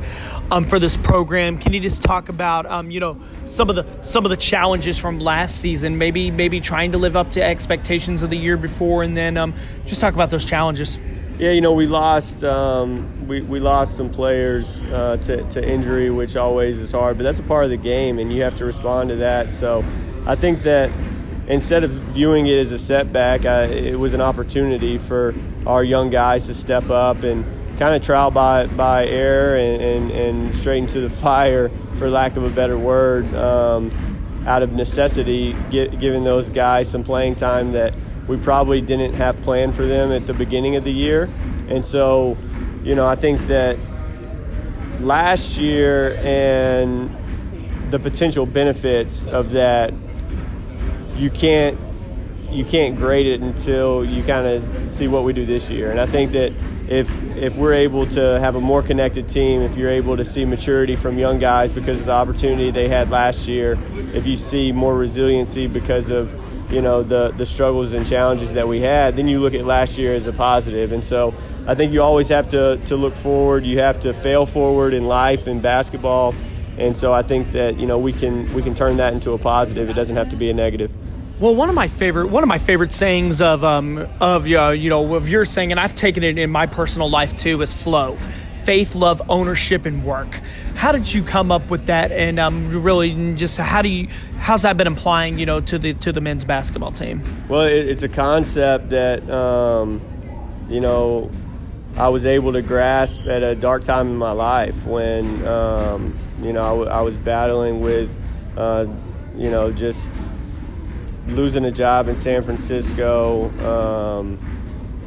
um 0.52 0.66
for 0.66 0.80
this 0.80 0.98
program. 0.98 1.58
Can 1.58 1.74
you 1.74 1.80
just 1.80 2.04
talk 2.04 2.28
about 2.28 2.66
um, 2.66 2.92
you 2.92 3.00
know, 3.00 3.18
some 3.46 3.70
of 3.70 3.76
the 3.78 3.86
some 4.02 4.26
of 4.26 4.30
the 4.30 4.38
challenges 4.38 5.00
from 5.00 5.20
last 5.20 5.62
season, 5.62 5.98
maybe 5.98 6.30
maybe 6.30 6.60
trying 6.60 6.92
to 6.92 6.98
live 6.98 7.16
up 7.16 7.32
to 7.32 7.42
expectations 7.44 8.22
of 8.22 8.30
the 8.30 8.38
year 8.38 8.58
before 8.58 9.04
and 9.04 9.16
then 9.16 9.38
um 9.38 9.54
just 9.86 10.02
talk 10.02 10.14
about 10.14 10.30
those 10.30 10.46
challenges. 10.46 11.00
Yeah, 11.40 11.50
you 11.50 11.62
know, 11.62 11.74
we 11.74 11.88
lost 11.88 12.44
um, 12.44 13.28
we, 13.28 13.42
we 13.42 13.60
lost 13.60 13.98
some 13.98 14.12
players 14.12 14.84
uh, 14.84 15.18
to, 15.24 15.44
to 15.50 15.68
injury, 15.68 16.12
which 16.12 16.36
always 16.38 16.80
is 16.80 16.92
hard, 16.92 17.18
but 17.18 17.24
that's 17.24 17.40
a 17.40 17.44
part 17.44 17.64
of 17.64 17.72
the 17.72 17.78
game, 17.78 18.20
and 18.20 18.32
you 18.32 18.44
have 18.44 18.56
to 18.58 18.66
respond 18.66 19.10
to 19.10 19.16
that. 19.16 19.52
So 19.52 19.84
I 20.28 20.36
think 20.36 20.62
that 20.62 20.92
instead 21.48 21.84
of 21.84 21.90
viewing 21.90 22.46
it 22.46 22.60
as 22.60 22.72
a 22.72 22.78
setback, 22.78 23.48
I, 23.48 23.64
it 23.64 23.98
was 23.98 24.14
an 24.14 24.22
opportunity 24.22 25.00
for 25.00 25.34
our 25.66 25.84
young 25.84 26.12
guys 26.12 26.46
to 26.46 26.54
step 26.54 26.92
up 26.92 27.24
and 27.24 27.44
kind 27.80 27.96
of 27.96 28.04
trial 28.04 28.30
by, 28.30 28.68
by 28.68 29.08
air 29.08 29.56
and, 29.56 29.82
and, 29.82 30.12
and 30.12 30.56
straight 30.56 30.84
into 30.84 31.02
the 31.02 31.10
fire, 31.24 31.72
for 31.96 32.12
lack 32.12 32.38
of 32.38 32.44
a 32.44 32.50
better 32.52 32.78
word, 32.78 33.34
um, 33.34 33.92
out 34.46 34.62
of 34.62 34.72
necessity, 34.72 35.56
get, 35.72 36.00
giving 36.00 36.24
those 36.24 36.52
guys 36.52 36.88
some 36.88 37.04
playing 37.04 37.36
time 37.36 37.72
that– 37.72 37.96
we 38.28 38.38
probably 38.38 38.82
didn't 38.82 39.14
have 39.14 39.42
planned 39.42 39.76
for 39.76 39.86
them 39.86 40.12
at 40.12 40.26
the 40.26 40.34
beginning 40.34 40.76
of 40.76 40.84
the 40.84 40.92
year. 40.92 41.30
And 41.68 41.86
so, 41.86 42.38
you 42.84 42.96
know, 42.96 43.06
I 43.06 43.16
think 43.16 43.46
that 43.48 43.78
last 45.00 45.58
year 45.58 46.16
and 46.16 47.16
the 47.92 48.00
potential 48.00 48.46
benefits 48.46 49.26
of 49.28 49.52
that, 49.52 49.94
you 51.16 51.30
can't 51.30 51.80
you 52.50 52.64
can't 52.64 52.96
grade 52.96 53.26
it 53.26 53.42
until 53.42 54.06
you 54.06 54.22
kind 54.24 54.46
of 54.46 54.92
see 54.92 55.08
what 55.08 55.24
we 55.24 55.34
do 55.34 55.44
this 55.44 55.72
year. 55.72 55.90
And 55.90 56.00
I 56.00 56.06
think 56.06 56.34
that 56.34 56.54
if 56.88 57.12
if 57.36 57.56
we're 57.56 57.74
able 57.74 58.06
to 58.08 58.40
have 58.40 58.56
a 58.56 58.62
more 58.62 58.84
connected 58.84 59.28
team, 59.28 59.62
if 59.62 59.76
you're 59.76 59.90
able 59.90 60.16
to 60.18 60.24
see 60.24 60.46
maturity 60.46 60.96
from 60.96 61.18
young 61.18 61.40
guys 61.40 61.72
because 61.72 62.00
of 62.00 62.06
the 62.06 62.12
opportunity 62.12 62.70
they 62.72 62.88
had 62.88 63.10
last 63.10 63.48
year, 63.48 63.78
if 64.14 64.28
you 64.28 64.38
see 64.38 64.72
more 64.72 64.96
resiliency 64.96 65.66
because 65.68 66.10
of 66.10 66.32
you 66.74 66.82
know 66.82 67.04
the 67.04 67.32
the 67.38 67.46
struggles 67.46 67.94
and 67.94 68.08
challenges 68.08 68.54
that 68.54 68.68
we 68.68 68.82
had, 68.82 69.16
then 69.16 69.28
you 69.28 69.40
look 69.40 69.54
at 69.54 69.66
last 69.66 69.98
year 69.98 70.16
as 70.16 70.28
a. 70.28 70.34
And 70.92 71.04
so 71.04 71.34
I 71.68 71.76
think 71.76 71.94
you 71.94 72.02
always 72.02 72.30
have 72.30 72.50
to 72.50 72.78
to 72.86 72.96
look 72.96 73.16
forward. 73.16 73.66
You 73.66 73.80
have 73.80 74.00
to 74.02 74.14
fail 74.14 74.46
forward 74.46 74.94
in 74.94 75.06
life 75.06 75.48
in 75.48 75.62
basketball. 75.62 76.34
And 76.78 76.98
so 76.98 77.14
I 77.14 77.22
think 77.22 77.52
that 77.52 77.80
you 77.80 77.86
know 77.86 78.00
we 78.00 78.12
can 78.12 78.52
we 78.54 78.62
can 78.62 78.74
turn 78.74 78.98
that 78.98 79.14
into 79.14 79.32
a 79.32 79.38
positive. 79.38 79.90
It 79.90 79.94
doesn't 79.94 80.16
have 80.16 80.30
to 80.30 80.36
be 80.36 80.50
a 80.50 80.54
negative. 80.54 80.92
Well, 81.40 81.56
one 81.56 81.70
of 81.70 81.76
my 81.76 81.88
favorite 81.88 82.28
one 82.28 82.44
of 82.44 82.50
my 82.50 82.58
favorite 82.58 82.94
sayings 82.94 83.42
of 83.42 83.64
um 83.64 84.08
of 84.20 84.48
uh, 84.48 84.70
you 84.70 84.90
know 84.90 85.16
of 85.16 85.30
your 85.30 85.46
saying, 85.46 85.72
and 85.72 85.80
I've 85.80 85.96
taken 85.96 86.24
it 86.24 86.38
in 86.38 86.50
my 86.50 86.66
personal 86.66 87.10
life 87.10 87.36
too, 87.36 87.62
is 87.62 87.74
flow. 87.74 88.18
Faith, 88.64 88.96
love, 88.96 89.22
ownership, 89.28 89.86
and 89.86 90.06
work. 90.06 90.40
How 90.76 90.92
did 90.92 91.14
you 91.14 91.24
come 91.24 91.52
up 91.52 91.70
with 91.70 91.88
that? 91.88 92.12
And 92.12 92.40
um, 92.40 92.84
really, 92.84 93.34
just 93.36 93.58
how 93.58 93.82
do 93.82 93.90
you? 93.90 94.08
How's 94.38 94.62
that 94.62 94.78
been 94.78 94.88
applying, 94.88 95.38
you 95.38 95.46
know, 95.46 95.60
to 95.62 95.78
the 95.78 95.94
to 95.96 96.12
the 96.12 96.22
men's 96.22 96.46
basketball 96.46 96.92
team? 96.92 97.24
Well, 97.50 97.64
it, 97.64 97.88
it's 97.88 98.04
a 98.04 98.10
concept 98.10 98.90
that 98.92 99.30
um, 99.30 100.02
you 100.70 100.80
know 100.80 101.30
I 101.98 102.08
was 102.10 102.26
able 102.26 102.54
to 102.54 102.62
grasp 102.62 103.22
at 103.28 103.44
a 103.44 103.54
dark 103.54 103.84
time 103.84 104.08
in 104.08 104.16
my 104.16 104.32
life 104.32 104.86
when 104.86 105.46
um, 105.46 106.18
you 106.42 106.54
know 106.54 106.62
I, 106.64 106.70
w- 106.70 106.90
I 106.90 107.02
was 107.02 107.18
battling 107.18 107.82
with 107.82 108.18
uh, 108.58 108.86
you 109.36 109.52
know 109.52 109.72
just 109.72 110.10
losing 111.28 111.66
a 111.66 111.72
job 111.72 112.08
in 112.08 112.16
San 112.16 112.42
Francisco, 112.44 113.50
um, 113.68 114.40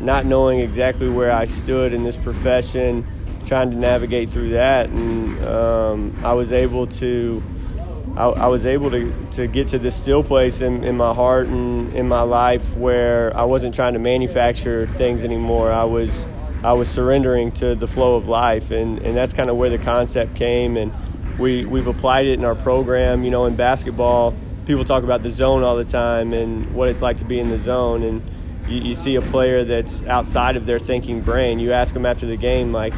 not 0.00 0.26
knowing 0.26 0.60
exactly 0.60 1.08
where 1.08 1.32
I 1.32 1.44
stood 1.44 1.92
in 1.92 2.04
this 2.04 2.16
profession, 2.16 3.06
trying 3.46 3.70
to 3.70 3.76
navigate 3.76 4.30
through 4.30 4.50
that, 4.50 4.90
and 4.90 5.44
um, 5.44 6.18
I 6.24 6.34
was 6.34 6.52
able 6.52 6.86
to. 6.86 7.42
I, 8.16 8.28
I, 8.28 8.46
was 8.46 8.64
able 8.64 8.90
to, 8.92 9.12
to 9.32 9.46
get 9.46 9.68
to 9.68 9.78
this 9.78 9.94
still 9.94 10.22
place 10.22 10.62
in, 10.62 10.84
in 10.84 10.96
my 10.96 11.12
heart 11.12 11.48
and 11.48 11.92
in 11.92 12.08
my 12.08 12.22
life 12.22 12.74
where 12.74 13.36
I 13.36 13.44
wasn't 13.44 13.74
trying 13.74 13.92
to 13.92 13.98
manufacture 13.98 14.86
things 14.86 15.22
anymore. 15.22 15.70
I 15.70 15.84
was 15.84 16.26
I 16.64 16.72
was 16.72 16.88
surrendering 16.88 17.52
to 17.52 17.74
the 17.74 17.86
flow 17.86 18.16
of 18.16 18.26
life, 18.26 18.70
and, 18.70 18.98
and 19.00 19.14
that's 19.14 19.34
kind 19.34 19.50
of 19.50 19.56
where 19.56 19.68
the 19.68 19.78
concept 19.78 20.34
came. 20.34 20.76
And 20.78 20.92
we 21.38 21.64
we've 21.66 21.86
applied 21.86 22.26
it 22.26 22.38
in 22.38 22.44
our 22.44 22.54
program. 22.54 23.22
You 23.22 23.30
know, 23.30 23.44
in 23.44 23.54
basketball, 23.54 24.34
people 24.64 24.84
talk 24.84 25.04
about 25.04 25.22
the 25.22 25.30
zone 25.30 25.62
all 25.62 25.76
the 25.76 25.84
time 25.84 26.32
and 26.32 26.74
what 26.74 26.88
it's 26.88 27.02
like 27.02 27.18
to 27.18 27.24
be 27.24 27.38
in 27.38 27.50
the 27.50 27.58
zone. 27.58 28.02
And 28.02 28.22
you, 28.68 28.78
you 28.78 28.94
see 28.94 29.14
a 29.16 29.22
player 29.22 29.64
that's 29.64 30.02
outside 30.02 30.56
of 30.56 30.66
their 30.66 30.78
thinking 30.78 31.20
brain. 31.20 31.58
You 31.58 31.72
ask 31.72 31.94
them 31.94 32.04
after 32.06 32.26
the 32.26 32.36
game, 32.36 32.72
like, 32.72 32.94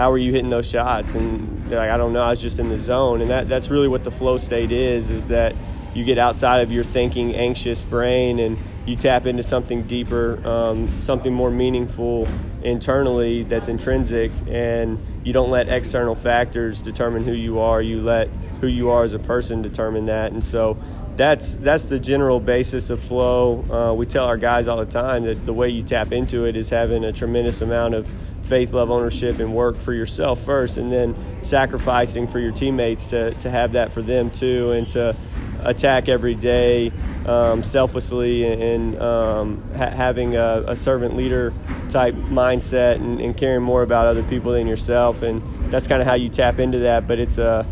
how 0.00 0.10
are 0.10 0.16
you 0.16 0.32
hitting 0.32 0.48
those 0.48 0.66
shots? 0.66 1.14
And 1.14 1.70
like, 1.70 1.90
I 1.90 1.98
don't 1.98 2.14
know. 2.14 2.22
I 2.22 2.30
was 2.30 2.40
just 2.40 2.58
in 2.58 2.70
the 2.70 2.78
zone. 2.78 3.20
And 3.20 3.28
that, 3.28 3.50
that's 3.50 3.68
really 3.68 3.86
what 3.86 4.02
the 4.02 4.10
flow 4.10 4.38
state 4.38 4.72
is, 4.72 5.10
is 5.10 5.26
that 5.26 5.54
you 5.94 6.04
get 6.04 6.16
outside 6.16 6.62
of 6.62 6.72
your 6.72 6.84
thinking, 6.84 7.34
anxious 7.34 7.82
brain 7.82 8.38
and 8.38 8.56
you 8.86 8.96
tap 8.96 9.26
into 9.26 9.42
something 9.42 9.82
deeper, 9.82 10.40
um, 10.48 11.02
something 11.02 11.34
more 11.34 11.50
meaningful 11.50 12.26
internally 12.62 13.42
that's 13.42 13.68
intrinsic, 13.68 14.32
and 14.48 14.98
you 15.22 15.34
don't 15.34 15.50
let 15.50 15.68
external 15.68 16.14
factors 16.14 16.80
determine 16.80 17.22
who 17.22 17.32
you 17.32 17.58
are. 17.58 17.82
You 17.82 18.00
let 18.00 18.28
who 18.62 18.68
you 18.68 18.88
are 18.88 19.04
as 19.04 19.12
a 19.12 19.18
person 19.18 19.60
determine 19.60 20.06
that. 20.06 20.32
And 20.32 20.42
so 20.42 20.78
that's 21.16 21.56
that's 21.56 21.86
the 21.86 21.98
general 21.98 22.40
basis 22.40 22.88
of 22.88 23.02
flow. 23.02 23.62
Uh, 23.70 23.92
we 23.92 24.06
tell 24.06 24.24
our 24.24 24.38
guys 24.38 24.66
all 24.66 24.78
the 24.78 24.86
time 24.86 25.24
that 25.24 25.44
the 25.44 25.52
way 25.52 25.68
you 25.68 25.82
tap 25.82 26.12
into 26.12 26.46
it 26.46 26.56
is 26.56 26.70
having 26.70 27.04
a 27.04 27.12
tremendous 27.12 27.60
amount 27.60 27.94
of 27.94 28.10
faith, 28.50 28.72
love, 28.72 28.90
ownership, 28.90 29.38
and 29.38 29.54
work 29.54 29.78
for 29.78 29.94
yourself 29.94 30.42
first, 30.42 30.76
and 30.76 30.92
then 30.92 31.14
sacrificing 31.42 32.26
for 32.26 32.40
your 32.40 32.50
teammates 32.50 33.06
to, 33.06 33.32
to 33.34 33.48
have 33.48 33.72
that 33.72 33.92
for 33.92 34.02
them 34.02 34.28
too, 34.28 34.72
and 34.72 34.88
to 34.88 35.16
attack 35.62 36.08
every 36.08 36.34
day 36.34 36.92
um, 37.26 37.62
selflessly 37.62 38.44
and, 38.44 39.00
um, 39.00 39.62
ha- 39.76 39.90
having 39.90 40.34
a, 40.34 40.64
a, 40.66 40.74
servant 40.74 41.16
leader 41.16 41.52
type 41.88 42.14
mindset 42.14 42.96
and, 42.96 43.20
and, 43.20 43.36
caring 43.36 43.62
more 43.62 43.82
about 43.82 44.06
other 44.06 44.22
people 44.24 44.52
than 44.52 44.66
yourself. 44.66 45.22
And 45.22 45.42
that's 45.70 45.86
kind 45.86 46.00
of 46.00 46.08
how 46.08 46.14
you 46.14 46.28
tap 46.28 46.58
into 46.58 46.80
that. 46.80 47.06
But 47.06 47.20
it's 47.20 47.38
a 47.38 47.66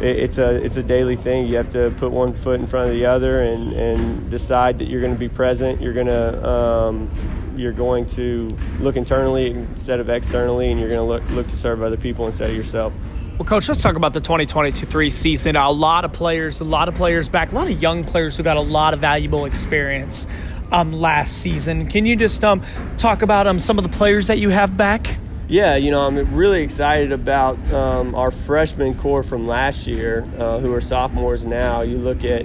it's 0.00 0.38
a 0.38 0.54
it's 0.64 0.76
a 0.76 0.82
daily 0.82 1.16
thing. 1.16 1.46
You 1.46 1.56
have 1.56 1.68
to 1.70 1.92
put 1.98 2.10
one 2.10 2.34
foot 2.34 2.60
in 2.60 2.66
front 2.66 2.88
of 2.88 2.94
the 2.94 3.06
other 3.06 3.42
and, 3.42 3.72
and 3.72 4.30
decide 4.30 4.78
that 4.78 4.88
you're 4.88 5.00
going 5.00 5.12
to 5.12 5.18
be 5.18 5.28
present. 5.28 5.80
You're 5.80 5.94
going 5.94 6.06
to 6.06 6.48
um, 6.48 7.10
you're 7.58 7.72
going 7.72 8.06
to 8.06 8.56
look 8.80 8.96
internally 8.96 9.50
instead 9.50 10.00
of 10.00 10.08
externally, 10.08 10.70
and 10.70 10.78
you're 10.78 10.88
going 10.88 11.00
to 11.00 11.04
look 11.04 11.28
look 11.30 11.48
to 11.48 11.56
serve 11.56 11.82
other 11.82 11.96
people 11.96 12.26
instead 12.26 12.50
of 12.50 12.56
yourself. 12.56 12.92
Well, 13.38 13.46
coach, 13.46 13.68
let's 13.68 13.82
talk 13.82 13.94
about 13.94 14.14
the 14.14 14.20
2022-3 14.20 15.12
season. 15.12 15.54
A 15.54 15.70
lot 15.70 16.04
of 16.04 16.12
players, 16.12 16.58
a 16.58 16.64
lot 16.64 16.88
of 16.88 16.96
players 16.96 17.28
back, 17.28 17.52
a 17.52 17.54
lot 17.54 17.70
of 17.70 17.80
young 17.80 18.02
players 18.02 18.36
who 18.36 18.42
got 18.42 18.56
a 18.56 18.60
lot 18.60 18.94
of 18.94 19.00
valuable 19.00 19.44
experience 19.44 20.26
um, 20.72 20.92
last 20.92 21.38
season. 21.38 21.86
Can 21.88 22.04
you 22.04 22.16
just 22.16 22.42
um, 22.42 22.64
talk 22.96 23.22
about 23.22 23.46
um, 23.46 23.60
some 23.60 23.78
of 23.78 23.84
the 23.84 23.90
players 23.90 24.26
that 24.26 24.38
you 24.38 24.50
have 24.50 24.76
back? 24.76 25.18
Yeah, 25.46 25.76
you 25.76 25.90
know, 25.90 26.00
I'm 26.00 26.34
really 26.34 26.62
excited 26.62 27.12
about 27.12 27.58
um, 27.72 28.14
our 28.14 28.30
freshman 28.30 28.98
core 28.98 29.22
from 29.22 29.46
last 29.46 29.86
year, 29.86 30.28
uh, 30.36 30.58
who 30.58 30.74
are 30.74 30.80
sophomores 30.80 31.44
now. 31.44 31.82
You 31.82 31.96
look 31.96 32.24
at 32.24 32.44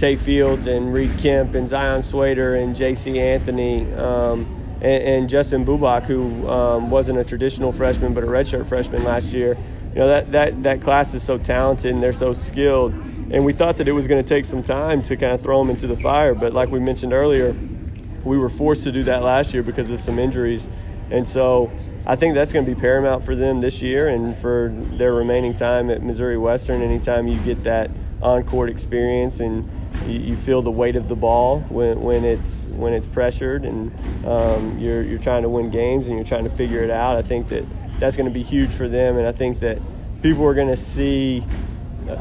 Tay 0.00 0.16
Fields 0.16 0.66
and 0.66 0.94
Reed 0.94 1.10
Kemp 1.18 1.54
and 1.54 1.68
Zion 1.68 2.00
Swader 2.00 2.56
and 2.56 2.74
J.C. 2.74 3.20
Anthony 3.20 3.92
um, 3.92 4.46
and, 4.80 5.02
and, 5.02 5.28
Justin 5.28 5.62
Bubak, 5.62 6.04
who 6.04 6.48
um, 6.48 6.90
wasn't 6.90 7.18
a 7.18 7.24
traditional 7.24 7.70
freshman 7.70 8.14
but 8.14 8.24
a 8.24 8.26
redshirt 8.26 8.66
freshman 8.66 9.04
last 9.04 9.34
year. 9.34 9.58
You 9.92 9.96
know 9.96 10.08
that, 10.08 10.32
that 10.32 10.62
that 10.62 10.80
class 10.80 11.12
is 11.12 11.22
so 11.22 11.36
talented 11.36 11.92
and 11.92 12.02
they're 12.02 12.14
so 12.14 12.32
skilled, 12.32 12.94
and 13.30 13.44
we 13.44 13.52
thought 13.52 13.76
that 13.76 13.88
it 13.88 13.92
was 13.92 14.06
going 14.06 14.24
to 14.24 14.26
take 14.26 14.46
some 14.46 14.62
time 14.62 15.02
to 15.02 15.18
kind 15.18 15.34
of 15.34 15.42
throw 15.42 15.58
them 15.58 15.68
into 15.68 15.86
the 15.86 15.96
fire. 15.96 16.34
But 16.34 16.54
like 16.54 16.70
we 16.70 16.80
mentioned 16.80 17.12
earlier, 17.12 17.54
we 18.24 18.38
were 18.38 18.48
forced 18.48 18.84
to 18.84 18.92
do 18.92 19.04
that 19.04 19.22
last 19.22 19.52
year 19.52 19.62
because 19.62 19.90
of 19.90 20.00
some 20.00 20.18
injuries, 20.18 20.70
and 21.10 21.28
so 21.28 21.70
I 22.06 22.16
think 22.16 22.34
that's 22.34 22.54
going 22.54 22.64
to 22.64 22.74
be 22.74 22.80
paramount 22.80 23.22
for 23.22 23.36
them 23.36 23.60
this 23.60 23.82
year 23.82 24.08
and 24.08 24.34
for 24.34 24.74
their 24.96 25.12
remaining 25.12 25.52
time 25.52 25.90
at 25.90 26.02
Missouri 26.02 26.38
Western. 26.38 26.80
Anytime 26.80 27.28
you 27.28 27.38
get 27.40 27.64
that 27.64 27.90
on-court 28.22 28.70
experience 28.70 29.40
and 29.40 29.68
you, 30.06 30.20
you 30.20 30.36
feel 30.36 30.62
the 30.62 30.70
weight 30.70 30.96
of 30.96 31.08
the 31.08 31.16
ball 31.16 31.60
when, 31.68 32.00
when 32.00 32.24
it's 32.24 32.64
when 32.64 32.92
it's 32.92 33.06
pressured 33.06 33.64
and 33.64 33.92
um, 34.26 34.78
you're 34.78 35.02
you're 35.02 35.18
trying 35.18 35.42
to 35.42 35.48
win 35.48 35.70
games 35.70 36.06
and 36.06 36.16
you're 36.16 36.26
trying 36.26 36.44
to 36.44 36.50
figure 36.50 36.82
it 36.82 36.90
out. 36.90 37.16
I 37.16 37.22
think 37.22 37.48
that 37.48 37.64
that's 37.98 38.16
going 38.16 38.28
to 38.28 38.32
be 38.32 38.42
huge 38.42 38.72
for 38.72 38.88
them, 38.88 39.18
and 39.18 39.26
I 39.26 39.32
think 39.32 39.60
that 39.60 39.78
people 40.22 40.44
are 40.44 40.54
going 40.54 40.68
to 40.68 40.76
see 40.76 41.44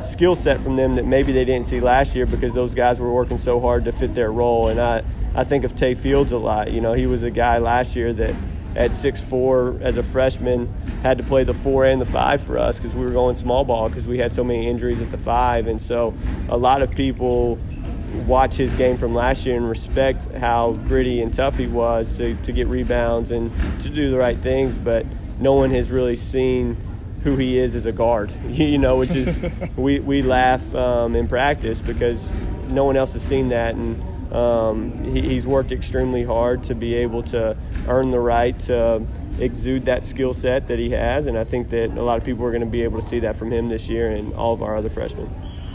skill 0.01 0.35
set 0.35 0.61
from 0.61 0.75
them 0.75 0.93
that 0.93 1.05
maybe 1.05 1.31
they 1.31 1.45
didn't 1.45 1.65
see 1.65 1.79
last 1.79 2.15
year 2.15 2.25
because 2.25 2.53
those 2.53 2.75
guys 2.75 2.99
were 2.99 3.11
working 3.11 3.37
so 3.37 3.59
hard 3.59 3.85
to 3.85 3.91
fit 3.91 4.13
their 4.13 4.31
role. 4.31 4.67
And 4.67 4.79
I, 4.79 5.03
I 5.33 5.43
think 5.43 5.63
of 5.63 5.75
Tay 5.75 5.95
Fields 5.95 6.31
a 6.31 6.37
lot. 6.37 6.71
You 6.71 6.81
know, 6.81 6.93
he 6.93 7.07
was 7.07 7.23
a 7.23 7.31
guy 7.31 7.57
last 7.57 7.95
year 7.95 8.13
that 8.13 8.35
at 8.75 8.93
six 8.93 9.21
four 9.21 9.77
as 9.81 9.97
a 9.97 10.03
freshman 10.03 10.71
had 11.01 11.17
to 11.17 11.23
play 11.23 11.43
the 11.43 11.53
four 11.53 11.85
and 11.85 11.99
the 11.99 12.05
five 12.05 12.41
for 12.41 12.57
us 12.57 12.77
because 12.77 12.93
we 12.95 13.03
were 13.03 13.11
going 13.11 13.35
small 13.35 13.63
ball 13.63 13.89
because 13.89 14.07
we 14.07 14.17
had 14.17 14.33
so 14.33 14.43
many 14.43 14.67
injuries 14.67 15.01
at 15.01 15.11
the 15.11 15.17
five. 15.17 15.67
And 15.67 15.81
so 15.81 16.13
a 16.49 16.57
lot 16.57 16.81
of 16.81 16.91
people 16.91 17.57
watch 18.25 18.55
his 18.55 18.73
game 18.73 18.97
from 18.97 19.13
last 19.13 19.45
year 19.45 19.55
and 19.55 19.69
respect 19.69 20.25
how 20.33 20.73
gritty 20.87 21.21
and 21.21 21.33
tough 21.33 21.57
he 21.57 21.67
was 21.67 22.17
to, 22.17 22.35
to 22.37 22.51
get 22.51 22.67
rebounds 22.67 23.31
and 23.31 23.51
to 23.81 23.89
do 23.89 24.09
the 24.09 24.17
right 24.17 24.39
things 24.39 24.75
but 24.75 25.05
no 25.39 25.53
one 25.53 25.69
has 25.69 25.91
really 25.91 26.15
seen 26.15 26.75
who 27.23 27.35
he 27.35 27.59
is 27.59 27.75
as 27.75 27.85
a 27.85 27.91
guard 27.91 28.31
you 28.49 28.79
know 28.79 28.97
which 28.97 29.13
is 29.13 29.39
we, 29.77 29.99
we 29.99 30.23
laugh 30.23 30.73
um, 30.73 31.15
in 31.15 31.27
practice 31.27 31.81
because 31.81 32.31
no 32.69 32.83
one 32.83 32.95
else 32.95 33.13
has 33.13 33.23
seen 33.23 33.49
that. 33.49 33.75
And 33.75 34.01
um, 34.31 35.03
he, 35.03 35.21
he's 35.21 35.45
worked 35.45 35.71
extremely 35.71 36.23
hard 36.23 36.63
to 36.65 36.75
be 36.75 36.93
able 36.95 37.23
to 37.23 37.57
earn 37.87 38.11
the 38.11 38.19
right 38.19 38.57
to 38.61 39.05
exude 39.39 39.85
that 39.85 40.03
skill 40.03 40.33
set 40.33 40.67
that 40.67 40.79
he 40.79 40.89
has, 40.91 41.27
and 41.27 41.37
I 41.37 41.43
think 41.43 41.69
that 41.69 41.97
a 41.97 42.03
lot 42.03 42.17
of 42.17 42.23
people 42.23 42.45
are 42.45 42.51
going 42.51 42.61
to 42.61 42.67
be 42.67 42.83
able 42.83 42.99
to 42.99 43.05
see 43.05 43.19
that 43.21 43.37
from 43.37 43.51
him 43.51 43.69
this 43.69 43.89
year 43.89 44.11
and 44.11 44.33
all 44.33 44.53
of 44.53 44.61
our 44.61 44.75
other 44.75 44.89
freshmen. 44.89 45.29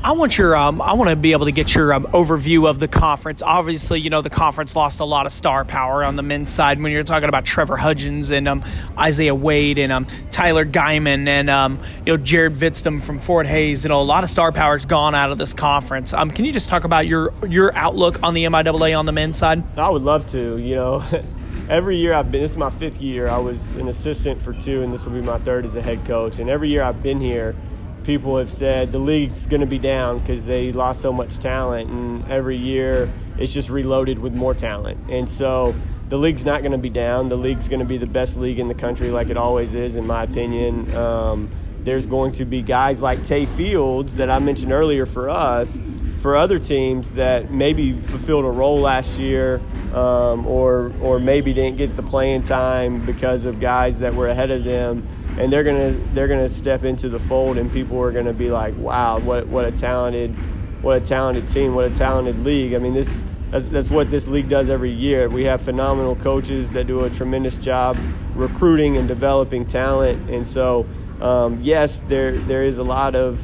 I 0.05 0.13
want 0.13 0.37
your 0.37 0.55
um, 0.55 0.83
I 0.83 0.93
want 0.93 1.09
to 1.09 1.17
be 1.17 1.33
able 1.33 1.47
to 1.47 1.51
get 1.51 1.75
your 1.75 1.95
um, 1.95 2.05
overview 2.09 2.69
of 2.69 2.79
the 2.79 2.87
conference. 2.87 3.41
Obviously, 3.41 4.01
you 4.01 4.11
know 4.11 4.21
the 4.21 4.29
conference 4.29 4.77
lost 4.77 5.01
a 5.01 5.05
lot 5.07 5.25
of 5.25 5.33
star 5.33 5.65
power 5.65 6.05
on 6.05 6.17
the 6.17 6.23
men's 6.23 6.51
side 6.51 6.79
when 6.83 6.93
you're 6.93 7.05
talking 7.05 7.31
about 7.31 7.47
Trevor 7.47 7.79
Hudgens 7.79 8.31
and 8.31 8.47
um, 8.47 8.63
Isaiah 8.99 9.35
Wade 9.35 9.79
and 9.79 9.91
um, 9.91 10.07
Tyler 10.31 10.67
Geiman 10.67 11.27
and 11.27 11.49
um, 11.49 11.81
you 12.05 12.13
know 12.13 12.17
Jared 12.19 12.53
Vitztum 12.53 13.03
from 13.03 13.19
Fort 13.19 13.47
Hays. 13.47 13.83
You 13.83 13.89
know 13.89 14.03
a 14.03 14.05
lot 14.05 14.25
of 14.25 14.29
star 14.29 14.53
power's 14.53 14.85
gone 14.85 15.15
out 15.15 15.31
of 15.33 15.39
this 15.39 15.55
conference. 15.55 16.13
Um, 16.13 16.31
can 16.31 16.45
you 16.45 16.53
just 16.53 16.69
talk 16.69 16.85
about 16.85 17.07
your 17.07 17.33
your 17.49 17.75
outlook 17.75 18.23
on 18.23 18.35
the 18.35 18.45
MIAA 18.45 18.99
on 18.99 19.07
the 19.07 19.13
men's 19.13 19.39
side? 19.39 19.65
I 19.79 19.89
would 19.89 20.03
love 20.03 20.27
to. 20.33 20.59
You 20.59 20.75
know. 20.75 21.05
every 21.71 21.97
year 21.97 22.13
I've 22.13 22.31
been, 22.31 22.43
this 22.43 22.51
is 22.51 22.57
my 22.59 22.69
fifth 22.69 23.01
year. 23.01 23.27
I 23.27 23.39
was 23.39 23.73
an 23.73 23.89
assistant 23.89 24.43
for 24.43 24.53
two, 24.53 24.83
and 24.83 24.93
this 24.93 25.07
will 25.07 25.13
be 25.13 25.23
my 25.23 25.39
third 25.39 25.65
as 25.65 25.77
a 25.77 25.81
head 25.81 26.05
coach. 26.05 26.41
And 26.41 26.51
every 26.51 26.69
year 26.69 26.83
I've 26.83 27.03
been 27.03 27.23
here, 27.23 27.57
people 28.05 28.37
have 28.37 28.53
said 28.53 28.93
the 28.93 28.99
league's 28.99 29.47
going 29.47 29.61
to 29.61 29.67
be 29.67 29.79
down 29.79 30.21
because 30.21 30.45
they 30.47 30.73
lost 30.73 31.01
so 31.01 31.13
much 31.13 31.39
talent, 31.39 31.91
and 31.91 32.31
every 32.31 32.57
year 32.57 33.11
it's 33.39 33.53
just 33.53 33.71
reloaded 33.71 34.19
with 34.19 34.33
more 34.35 34.55
talent. 34.55 34.99
And 35.11 35.29
so 35.29 35.75
the 36.09 36.19
league's 36.19 36.45
not 36.45 36.61
going 36.61 36.73
to 36.73 36.79
be 36.79 36.91
down. 36.91 37.29
The 37.29 37.37
league's 37.37 37.69
going 37.69 37.81
to 37.81 37.87
be 37.87 37.97
the 37.97 38.07
best 38.07 38.37
league 38.37 38.59
in 38.59 38.69
the 38.69 38.75
country, 38.75 39.11
like 39.11 39.31
it 39.31 39.37
always 39.37 39.75
is, 39.75 39.97
in 39.97 40.07
my 40.07 40.23
opinion. 40.23 40.95
Um, 40.95 41.51
there's 41.81 42.07
going 42.07 42.33
to 42.33 42.45
be 42.45 42.63
guys 42.63 43.03
like 43.03 43.23
Tay 43.25 43.45
Fields 43.45 44.15
that 44.15 44.31
I 44.31 44.39
mentioned 44.39 44.73
earlier 44.73 45.05
for 45.05 45.29
us, 45.29 45.79
for 46.19 46.35
other 46.37 46.59
teams 46.59 47.13
that 47.13 47.51
maybe 47.51 47.99
fulfilled 48.01 48.47
a 48.47 48.51
role 48.51 48.81
last 48.81 49.19
year, 49.19 49.61
um, 49.93 50.47
or 50.47 50.93
or 51.03 51.19
maybe 51.19 51.53
didn't 51.53 51.77
get 51.77 51.95
the 51.97 52.03
playing 52.03 52.43
time 52.45 53.05
because 53.05 53.45
of 53.45 53.61
guys 53.61 53.99
that 53.99 54.15
were 54.15 54.29
ahead 54.29 54.51
of 54.51 54.65
them, 54.65 55.07
and 55.38 55.53
they're 55.53 55.64
gonna 55.64 55.93
they're 56.14 56.29
gonna 56.29 56.49
step 56.49 56.85
into 56.85 57.09
the 57.09 57.19
fold, 57.19 57.59
and 57.59 57.73
people 57.73 58.00
are 58.00 58.12
gonna 58.12 58.33
be 58.33 58.50
like, 58.50 58.76
wow, 58.79 59.19
what 59.19 59.47
what 59.49 59.64
a 59.64 59.73
talented 59.73 60.35
what 60.83 61.00
a 61.00 61.05
talented 61.05 61.49
team, 61.49 61.75
what 61.75 61.87
a 61.87 61.95
talented 61.95 62.45
league. 62.45 62.75
I 62.75 62.79
mean 62.79 62.95
this 62.95 63.23
that's, 63.50 63.64
that's 63.67 63.91
what 63.91 64.11
this 64.11 64.26
league 64.26 64.49
does 64.49 64.69
every 64.69 64.91
year. 64.91 65.29
We 65.29 65.45
have 65.45 65.62
phenomenal 65.62 66.17
coaches 66.17 66.71
that 66.73 66.87
do 66.87 67.05
a 67.05 67.11
tremendous 67.11 67.57
job 67.57 67.97
recruiting 68.35 68.97
and 68.97 69.07
developing 69.07 69.67
talent, 69.67 70.31
and 70.31 70.47
so 70.47 70.87
um, 71.21 71.59
yes, 71.62 72.03
there 72.03 72.33
there 72.33 72.64
is 72.64 72.79
a 72.79 72.85
lot 72.85 73.14
of 73.14 73.41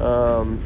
um, 0.00 0.60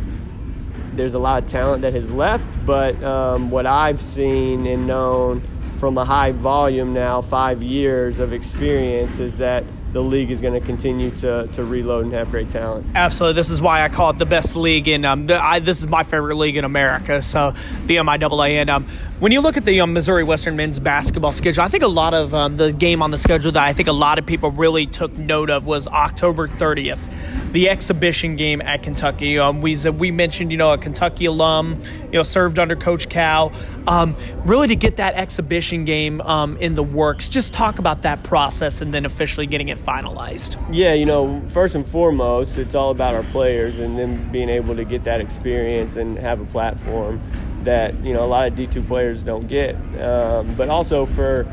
there's 0.95 1.15
a 1.15 1.19
lot 1.19 1.43
of 1.43 1.49
talent 1.49 1.83
that 1.83 1.95
has 1.95 2.11
left, 2.11 2.67
but 2.67 3.00
um, 3.03 3.50
what 3.50 3.67
I've 3.67 4.03
seen 4.03 4.67
and 4.67 4.87
known 4.87 5.43
from 5.79 5.97
a 5.97 6.05
high 6.05 6.33
volume 6.33 6.93
now, 6.93 7.23
five 7.23 7.62
years 7.62 8.19
of 8.19 8.33
experience, 8.33 9.19
is 9.19 9.37
that 9.37 9.65
the 9.93 10.03
league 10.03 10.31
is 10.31 10.41
going 10.41 10.55
to 10.55 10.65
continue 10.65 11.11
to, 11.11 11.49
to 11.49 11.65
reload 11.65 12.05
and 12.05 12.15
have 12.15 12.31
great 12.31 12.49
talent. 12.49 12.87
Absolutely. 12.95 13.35
This 13.35 13.51
is 13.51 13.61
why 13.61 13.83
I 13.83 13.89
call 13.89 14.11
it 14.11 14.19
the 14.19 14.27
best 14.27 14.55
league 14.55 14.87
in. 14.87 15.05
Um, 15.05 15.29
I, 15.31 15.59
this 15.59 15.81
is 15.81 15.87
my 15.87 16.05
favorite 16.05 16.37
league 16.37 16.57
in 16.57 16.65
America. 16.65 17.23
So 17.23 17.55
the 17.87 17.97
MIAA. 17.97 18.51
And 18.51 18.71
um, 18.71 18.87
when 19.19 19.33
you 19.33 19.41
look 19.41 19.57
at 19.57 19.65
the 19.65 19.81
um, 19.81 19.93
Missouri 19.93 20.23
Western 20.23 20.57
men's 20.57 20.79
basketball 20.79 21.33
schedule, 21.33 21.65
I 21.65 21.69
think 21.69 21.83
a 21.83 21.89
lot 21.89 22.15
of 22.15 22.35
um, 22.35 22.57
the 22.57 22.73
game 22.73 23.03
on 23.03 23.11
the 23.11 23.19
schedule 23.19 23.53
that 23.53 23.65
I 23.65 23.73
think 23.73 23.89
a 23.89 23.93
lot 23.93 24.19
of 24.19 24.27
people 24.27 24.51
really 24.53 24.87
took 24.87 25.13
note 25.13 25.51
of 25.51 25.67
was 25.67 25.89
October 25.89 26.47
30th 26.47 27.09
the 27.53 27.69
exhibition 27.69 28.37
game 28.37 28.63
at 28.63 28.83
Kentucky. 28.83 29.39
Um, 29.39 29.61
we 29.61 29.77
we 29.91 30.11
mentioned 30.11 30.53
you 30.53 30.59
know 30.59 30.73
a 30.73 30.79
Kentucky 30.79 31.25
alum, 31.27 31.83
you 32.05 32.13
know 32.13 32.23
served 32.23 32.59
under 32.59 32.77
Coach 32.77 33.09
Cal. 33.09 33.53
Um, 33.87 34.17
really 34.45 34.69
to 34.69 34.77
get 34.77 34.97
that 34.97 35.15
exhibition 35.15 35.85
game 35.85 36.21
um, 36.21 36.57
in 36.59 36.75
the 36.75 36.83
works. 36.83 37.29
Just 37.29 37.53
talk 37.53 37.79
about 37.79 38.03
that 38.03 38.23
process 38.23 38.81
and 38.81 38.95
then 38.95 39.05
officially 39.05 39.47
getting 39.47 39.69
it 39.69 39.79
finalized. 39.81 40.57
Yeah, 40.73 40.93
you 40.95 41.07
know, 41.07 41.43
first 41.49 41.75
and 41.75 41.87
foremost, 41.87 42.59
it's 42.59 42.75
all 42.75 42.91
about 42.91 43.15
our 43.15 43.25
players 43.25 43.79
and 43.79 43.99
then 43.99 44.31
being 44.31 44.49
able 44.49 44.77
to 44.77 44.85
get 44.85 45.05
that 45.05 45.21
experience 45.21 45.97
and 45.97 46.19
have 46.19 46.41
a 46.41 46.47
platform 46.47 47.21
that 47.65 47.95
you 48.05 48.15
know 48.15 48.25
a 48.25 48.27
lot 48.27 48.49
of 48.49 48.55
D2 48.55 48.87
players 48.87 49.23
don't 49.23 49.49
get. 49.49 49.75
Um, 50.01 50.55
but 50.55 50.69
also 50.69 51.07
for 51.07 51.47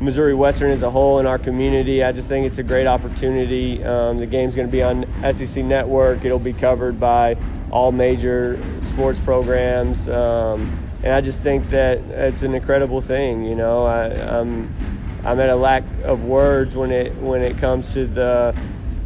Missouri 0.00 0.34
Western 0.34 0.70
as 0.70 0.82
a 0.82 0.90
whole 0.90 1.20
in 1.20 1.26
our 1.26 1.38
community. 1.38 2.02
I 2.02 2.12
just 2.12 2.28
think 2.28 2.46
it's 2.46 2.58
a 2.58 2.62
great 2.62 2.86
opportunity. 2.86 3.82
Um, 3.84 4.18
the 4.18 4.26
game's 4.26 4.56
going 4.56 4.66
to 4.66 4.72
be 4.72 4.82
on 4.82 5.06
SEC 5.32 5.64
Network. 5.64 6.24
It'll 6.24 6.38
be 6.38 6.52
covered 6.52 6.98
by 6.98 7.36
all 7.70 7.92
major 7.92 8.58
sports 8.82 9.18
programs, 9.20 10.08
um, 10.08 10.78
and 11.02 11.12
I 11.12 11.20
just 11.20 11.42
think 11.42 11.70
that 11.70 11.98
it's 11.98 12.42
an 12.42 12.54
incredible 12.54 13.00
thing. 13.00 13.44
You 13.44 13.54
know, 13.54 13.86
I, 13.86 14.06
I'm 14.38 14.74
I'm 15.24 15.38
at 15.38 15.50
a 15.50 15.56
lack 15.56 15.84
of 16.04 16.24
words 16.24 16.76
when 16.76 16.90
it 16.90 17.14
when 17.16 17.42
it 17.42 17.58
comes 17.58 17.92
to 17.94 18.06
the 18.06 18.54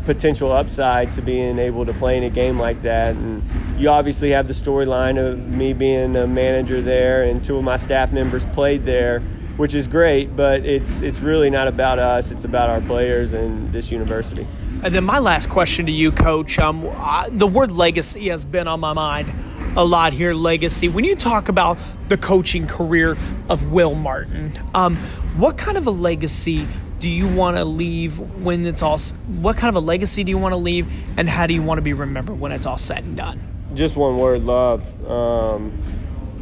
potential 0.05 0.53
upside 0.53 1.13
to 1.13 1.23
being 1.23 1.59
able 1.59 1.85
to 1.85 1.93
play 1.93 2.17
in 2.17 2.23
a 2.23 2.31
game 2.31 2.59
like 2.59 2.83
that. 2.83 3.15
And 3.17 3.43
you 3.79 3.89
obviously 3.89 4.31
have 4.31 4.47
the 4.47 4.53
storyline 4.53 5.19
of 5.19 5.39
me 5.39 5.73
being 5.73 6.17
a 6.17 6.27
manager 6.27 6.81
there, 6.81 7.25
and 7.25 7.45
two 7.45 7.57
of 7.57 7.65
my 7.65 7.77
staff 7.77 8.13
members 8.13 8.47
played 8.47 8.85
there 8.85 9.23
which 9.57 9.75
is 9.75 9.89
great, 9.89 10.37
but 10.37 10.65
it's 10.65 11.01
it's 11.01 11.21
really 11.21 11.51
not 11.51 11.67
about 11.69 11.99
us. 11.99 12.31
It's 12.31 12.45
about 12.45 12.69
our 12.69 12.81
players 12.83 13.33
and 13.33 13.73
this 13.73 13.91
university. 13.91 14.47
And 14.83 14.95
then 14.95 15.05
my 15.05 15.19
last 15.19 15.49
question 15.49 15.87
to 15.87 15.93
you, 15.93 16.13
Coach. 16.13 16.59
Um, 16.59 16.87
uh, 16.95 17.29
the 17.31 17.47
word 17.47 17.73
legacy 17.73 18.29
has 18.29 18.45
been 18.45 18.69
on 18.69 18.81
my 18.81 18.93
mind 18.93 19.33
a 19.76 19.85
lot 19.85 20.12
here. 20.12 20.35
Legacy. 20.35 20.88
When 20.88 21.04
you 21.04 21.16
talk 21.16 21.49
about 21.49 21.78
the 22.08 22.17
coaching 22.17 22.67
career 22.67 23.17
of 23.49 23.71
Will 23.71 23.95
Martin, 23.95 24.58
um, 24.75 24.97
what 25.36 25.58
kind 25.58 25.76
of 25.76 25.86
a 25.86 25.91
legacy 25.91 26.67
do 26.99 27.10
you 27.10 27.28
want 27.28 27.56
to 27.56 27.65
leave 27.65 28.19
when 28.19 28.67
it's 28.67 28.82
all? 28.82 28.99
What 28.99 29.56
kind 29.56 29.69
of 29.69 29.82
a 29.82 29.84
legacy 29.84 30.25
do 30.25 30.30
you 30.30 30.39
want 30.39 30.52
to 30.52 30.56
leave, 30.56 30.89
and 31.17 31.28
how 31.28 31.47
do 31.47 31.54
you 31.54 31.62
want 31.62 31.78
to 31.78 31.82
be 31.82 31.93
remembered 31.93 32.41
when 32.41 32.52
it's 32.52 32.67
all 32.67 32.78
said 32.78 33.04
and 33.04 33.17
done? 33.17 33.41
Just 33.75 33.97
one 33.97 34.17
word: 34.19 34.43
love. 34.43 34.82
Um, 35.08 35.73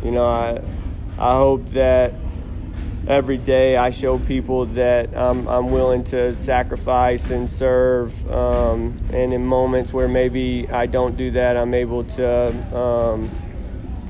you 0.04 0.10
know, 0.10 0.26
I 0.26 0.62
I 1.18 1.34
hope 1.34 1.68
that 1.70 2.14
every 3.06 3.36
day 3.36 3.76
I 3.76 3.90
show 3.90 4.18
people 4.18 4.66
that 4.66 5.16
I'm, 5.16 5.46
I'm 5.46 5.70
willing 5.70 6.04
to 6.04 6.34
sacrifice 6.34 7.30
and 7.30 7.48
serve. 7.48 8.30
Um, 8.30 8.98
and 9.12 9.34
in 9.34 9.44
moments 9.44 9.92
where 9.92 10.08
maybe 10.08 10.68
I 10.70 10.86
don't 10.86 11.16
do 11.16 11.30
that, 11.32 11.56
I'm 11.56 11.74
able 11.74 12.04
to 12.04 12.76
um, 12.76 13.30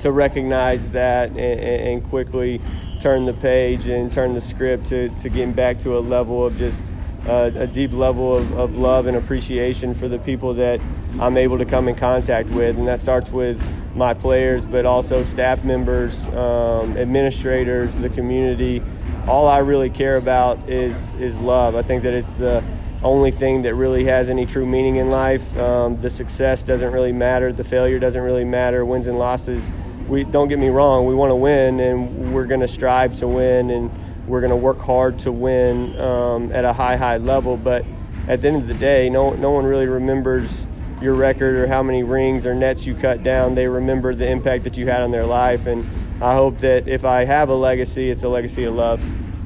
to 0.00 0.10
recognize 0.10 0.90
that 0.90 1.30
and, 1.30 1.38
and, 1.38 2.08
quickly 2.10 2.60
turn 2.98 3.24
the 3.24 3.34
page 3.34 3.86
and 3.86 4.12
turn 4.12 4.34
the 4.34 4.40
script 4.40 4.86
to, 4.86 5.08
to 5.10 5.28
getting 5.28 5.52
back 5.52 5.78
to 5.78 5.96
a 5.96 6.00
level 6.00 6.44
of 6.44 6.56
just 6.56 6.82
uh, 7.28 7.50
a 7.54 7.66
deep 7.66 7.92
level 7.92 8.36
of, 8.36 8.52
of 8.58 8.76
love 8.76 9.06
and 9.06 9.16
appreciation 9.16 9.94
for 9.94 10.08
the 10.08 10.18
people 10.18 10.52
that 10.54 10.80
I'm 11.20 11.36
able 11.36 11.58
to 11.58 11.64
come 11.64 11.88
in 11.88 11.94
contact 11.94 12.50
with. 12.50 12.76
And 12.76 12.88
that 12.88 13.00
starts 13.00 13.30
with 13.30 13.60
my 13.94 14.14
players, 14.14 14.66
but 14.66 14.86
also 14.86 15.22
staff 15.22 15.64
members, 15.64 16.26
um, 16.28 16.96
administrators, 16.96 17.96
the 17.96 18.08
community. 18.08 18.82
All 19.26 19.48
I 19.48 19.58
really 19.58 19.90
care 19.90 20.16
about 20.16 20.68
is 20.68 21.14
is 21.14 21.38
love. 21.38 21.76
I 21.76 21.82
think 21.82 22.02
that 22.02 22.12
it's 22.12 22.32
the 22.32 22.62
only 23.02 23.30
thing 23.30 23.62
that 23.62 23.74
really 23.74 24.04
has 24.04 24.28
any 24.28 24.46
true 24.46 24.66
meaning 24.66 24.96
in 24.96 25.10
life. 25.10 25.56
Um, 25.58 26.00
the 26.00 26.10
success 26.10 26.62
doesn't 26.62 26.90
really 26.90 27.12
matter. 27.12 27.52
The 27.52 27.64
failure 27.64 27.98
doesn't 27.98 28.22
really 28.22 28.44
matter. 28.44 28.84
Wins 28.84 29.06
and 29.06 29.18
losses. 29.18 29.70
We 30.08 30.24
don't 30.24 30.48
get 30.48 30.58
me 30.58 30.68
wrong. 30.68 31.06
We 31.06 31.14
want 31.14 31.30
to 31.30 31.36
win, 31.36 31.80
and 31.80 32.34
we're 32.34 32.46
going 32.46 32.60
to 32.60 32.68
strive 32.68 33.16
to 33.16 33.28
win, 33.28 33.70
and 33.70 33.90
we're 34.26 34.40
going 34.40 34.50
to 34.50 34.56
work 34.56 34.78
hard 34.78 35.18
to 35.20 35.32
win 35.32 35.98
um, 36.00 36.50
at 36.52 36.64
a 36.64 36.72
high, 36.72 36.96
high 36.96 37.18
level. 37.18 37.56
But 37.56 37.84
at 38.26 38.40
the 38.40 38.48
end 38.48 38.56
of 38.56 38.66
the 38.66 38.74
day, 38.74 39.08
no 39.10 39.34
no 39.34 39.50
one 39.50 39.64
really 39.64 39.86
remembers 39.86 40.66
your 41.00 41.14
record 41.14 41.56
or 41.56 41.66
how 41.66 41.82
many 41.82 42.02
rings 42.02 42.46
or 42.46 42.54
nets 42.54 42.86
you 42.86 42.94
cut 42.94 43.22
down. 43.22 43.54
They 43.54 43.66
remember 43.66 44.14
the 44.14 44.28
impact 44.28 44.64
that 44.64 44.76
you 44.76 44.86
had 44.86 45.02
on 45.02 45.10
their 45.10 45.26
life. 45.26 45.66
And 45.66 45.88
I 46.22 46.34
hope 46.34 46.60
that 46.60 46.88
if 46.88 47.04
I 47.04 47.24
have 47.24 47.48
a 47.48 47.54
legacy, 47.54 48.10
it's 48.10 48.22
a 48.22 48.28
legacy 48.28 48.64
of 48.64 48.74
love. 48.74 49.04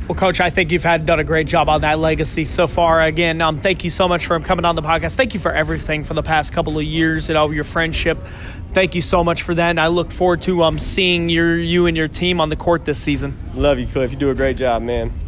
Well, 0.08 0.16
Coach, 0.16 0.40
I 0.40 0.48
think 0.48 0.72
you've 0.72 0.84
had 0.84 1.04
done 1.04 1.20
a 1.20 1.24
great 1.24 1.46
job 1.46 1.68
on 1.68 1.82
that 1.82 1.98
legacy 1.98 2.46
so 2.46 2.66
far. 2.66 3.02
Again, 3.02 3.42
um, 3.42 3.60
thank 3.60 3.84
you 3.84 3.90
so 3.90 4.08
much 4.08 4.24
for 4.24 4.40
coming 4.40 4.64
on 4.64 4.74
the 4.74 4.80
podcast. 4.80 5.16
Thank 5.16 5.34
you 5.34 5.40
for 5.40 5.52
everything 5.52 6.02
for 6.02 6.14
the 6.14 6.22
past 6.22 6.54
couple 6.54 6.78
of 6.78 6.84
years 6.84 7.28
and 7.28 7.36
all 7.36 7.52
your 7.52 7.64
friendship. 7.64 8.18
Thank 8.72 8.94
you 8.94 9.02
so 9.02 9.22
much 9.22 9.42
for 9.42 9.54
that. 9.54 9.68
And 9.68 9.78
I 9.78 9.88
look 9.88 10.10
forward 10.10 10.40
to 10.42 10.62
um, 10.62 10.78
seeing 10.78 11.28
your 11.28 11.58
you 11.58 11.84
and 11.84 11.94
your 11.94 12.08
team 12.08 12.40
on 12.40 12.48
the 12.48 12.56
court 12.56 12.86
this 12.86 12.98
season. 12.98 13.36
Love 13.54 13.78
you, 13.78 13.86
Cliff. 13.86 14.10
You 14.10 14.16
do 14.16 14.30
a 14.30 14.34
great 14.34 14.56
job, 14.56 14.80
man. 14.80 15.27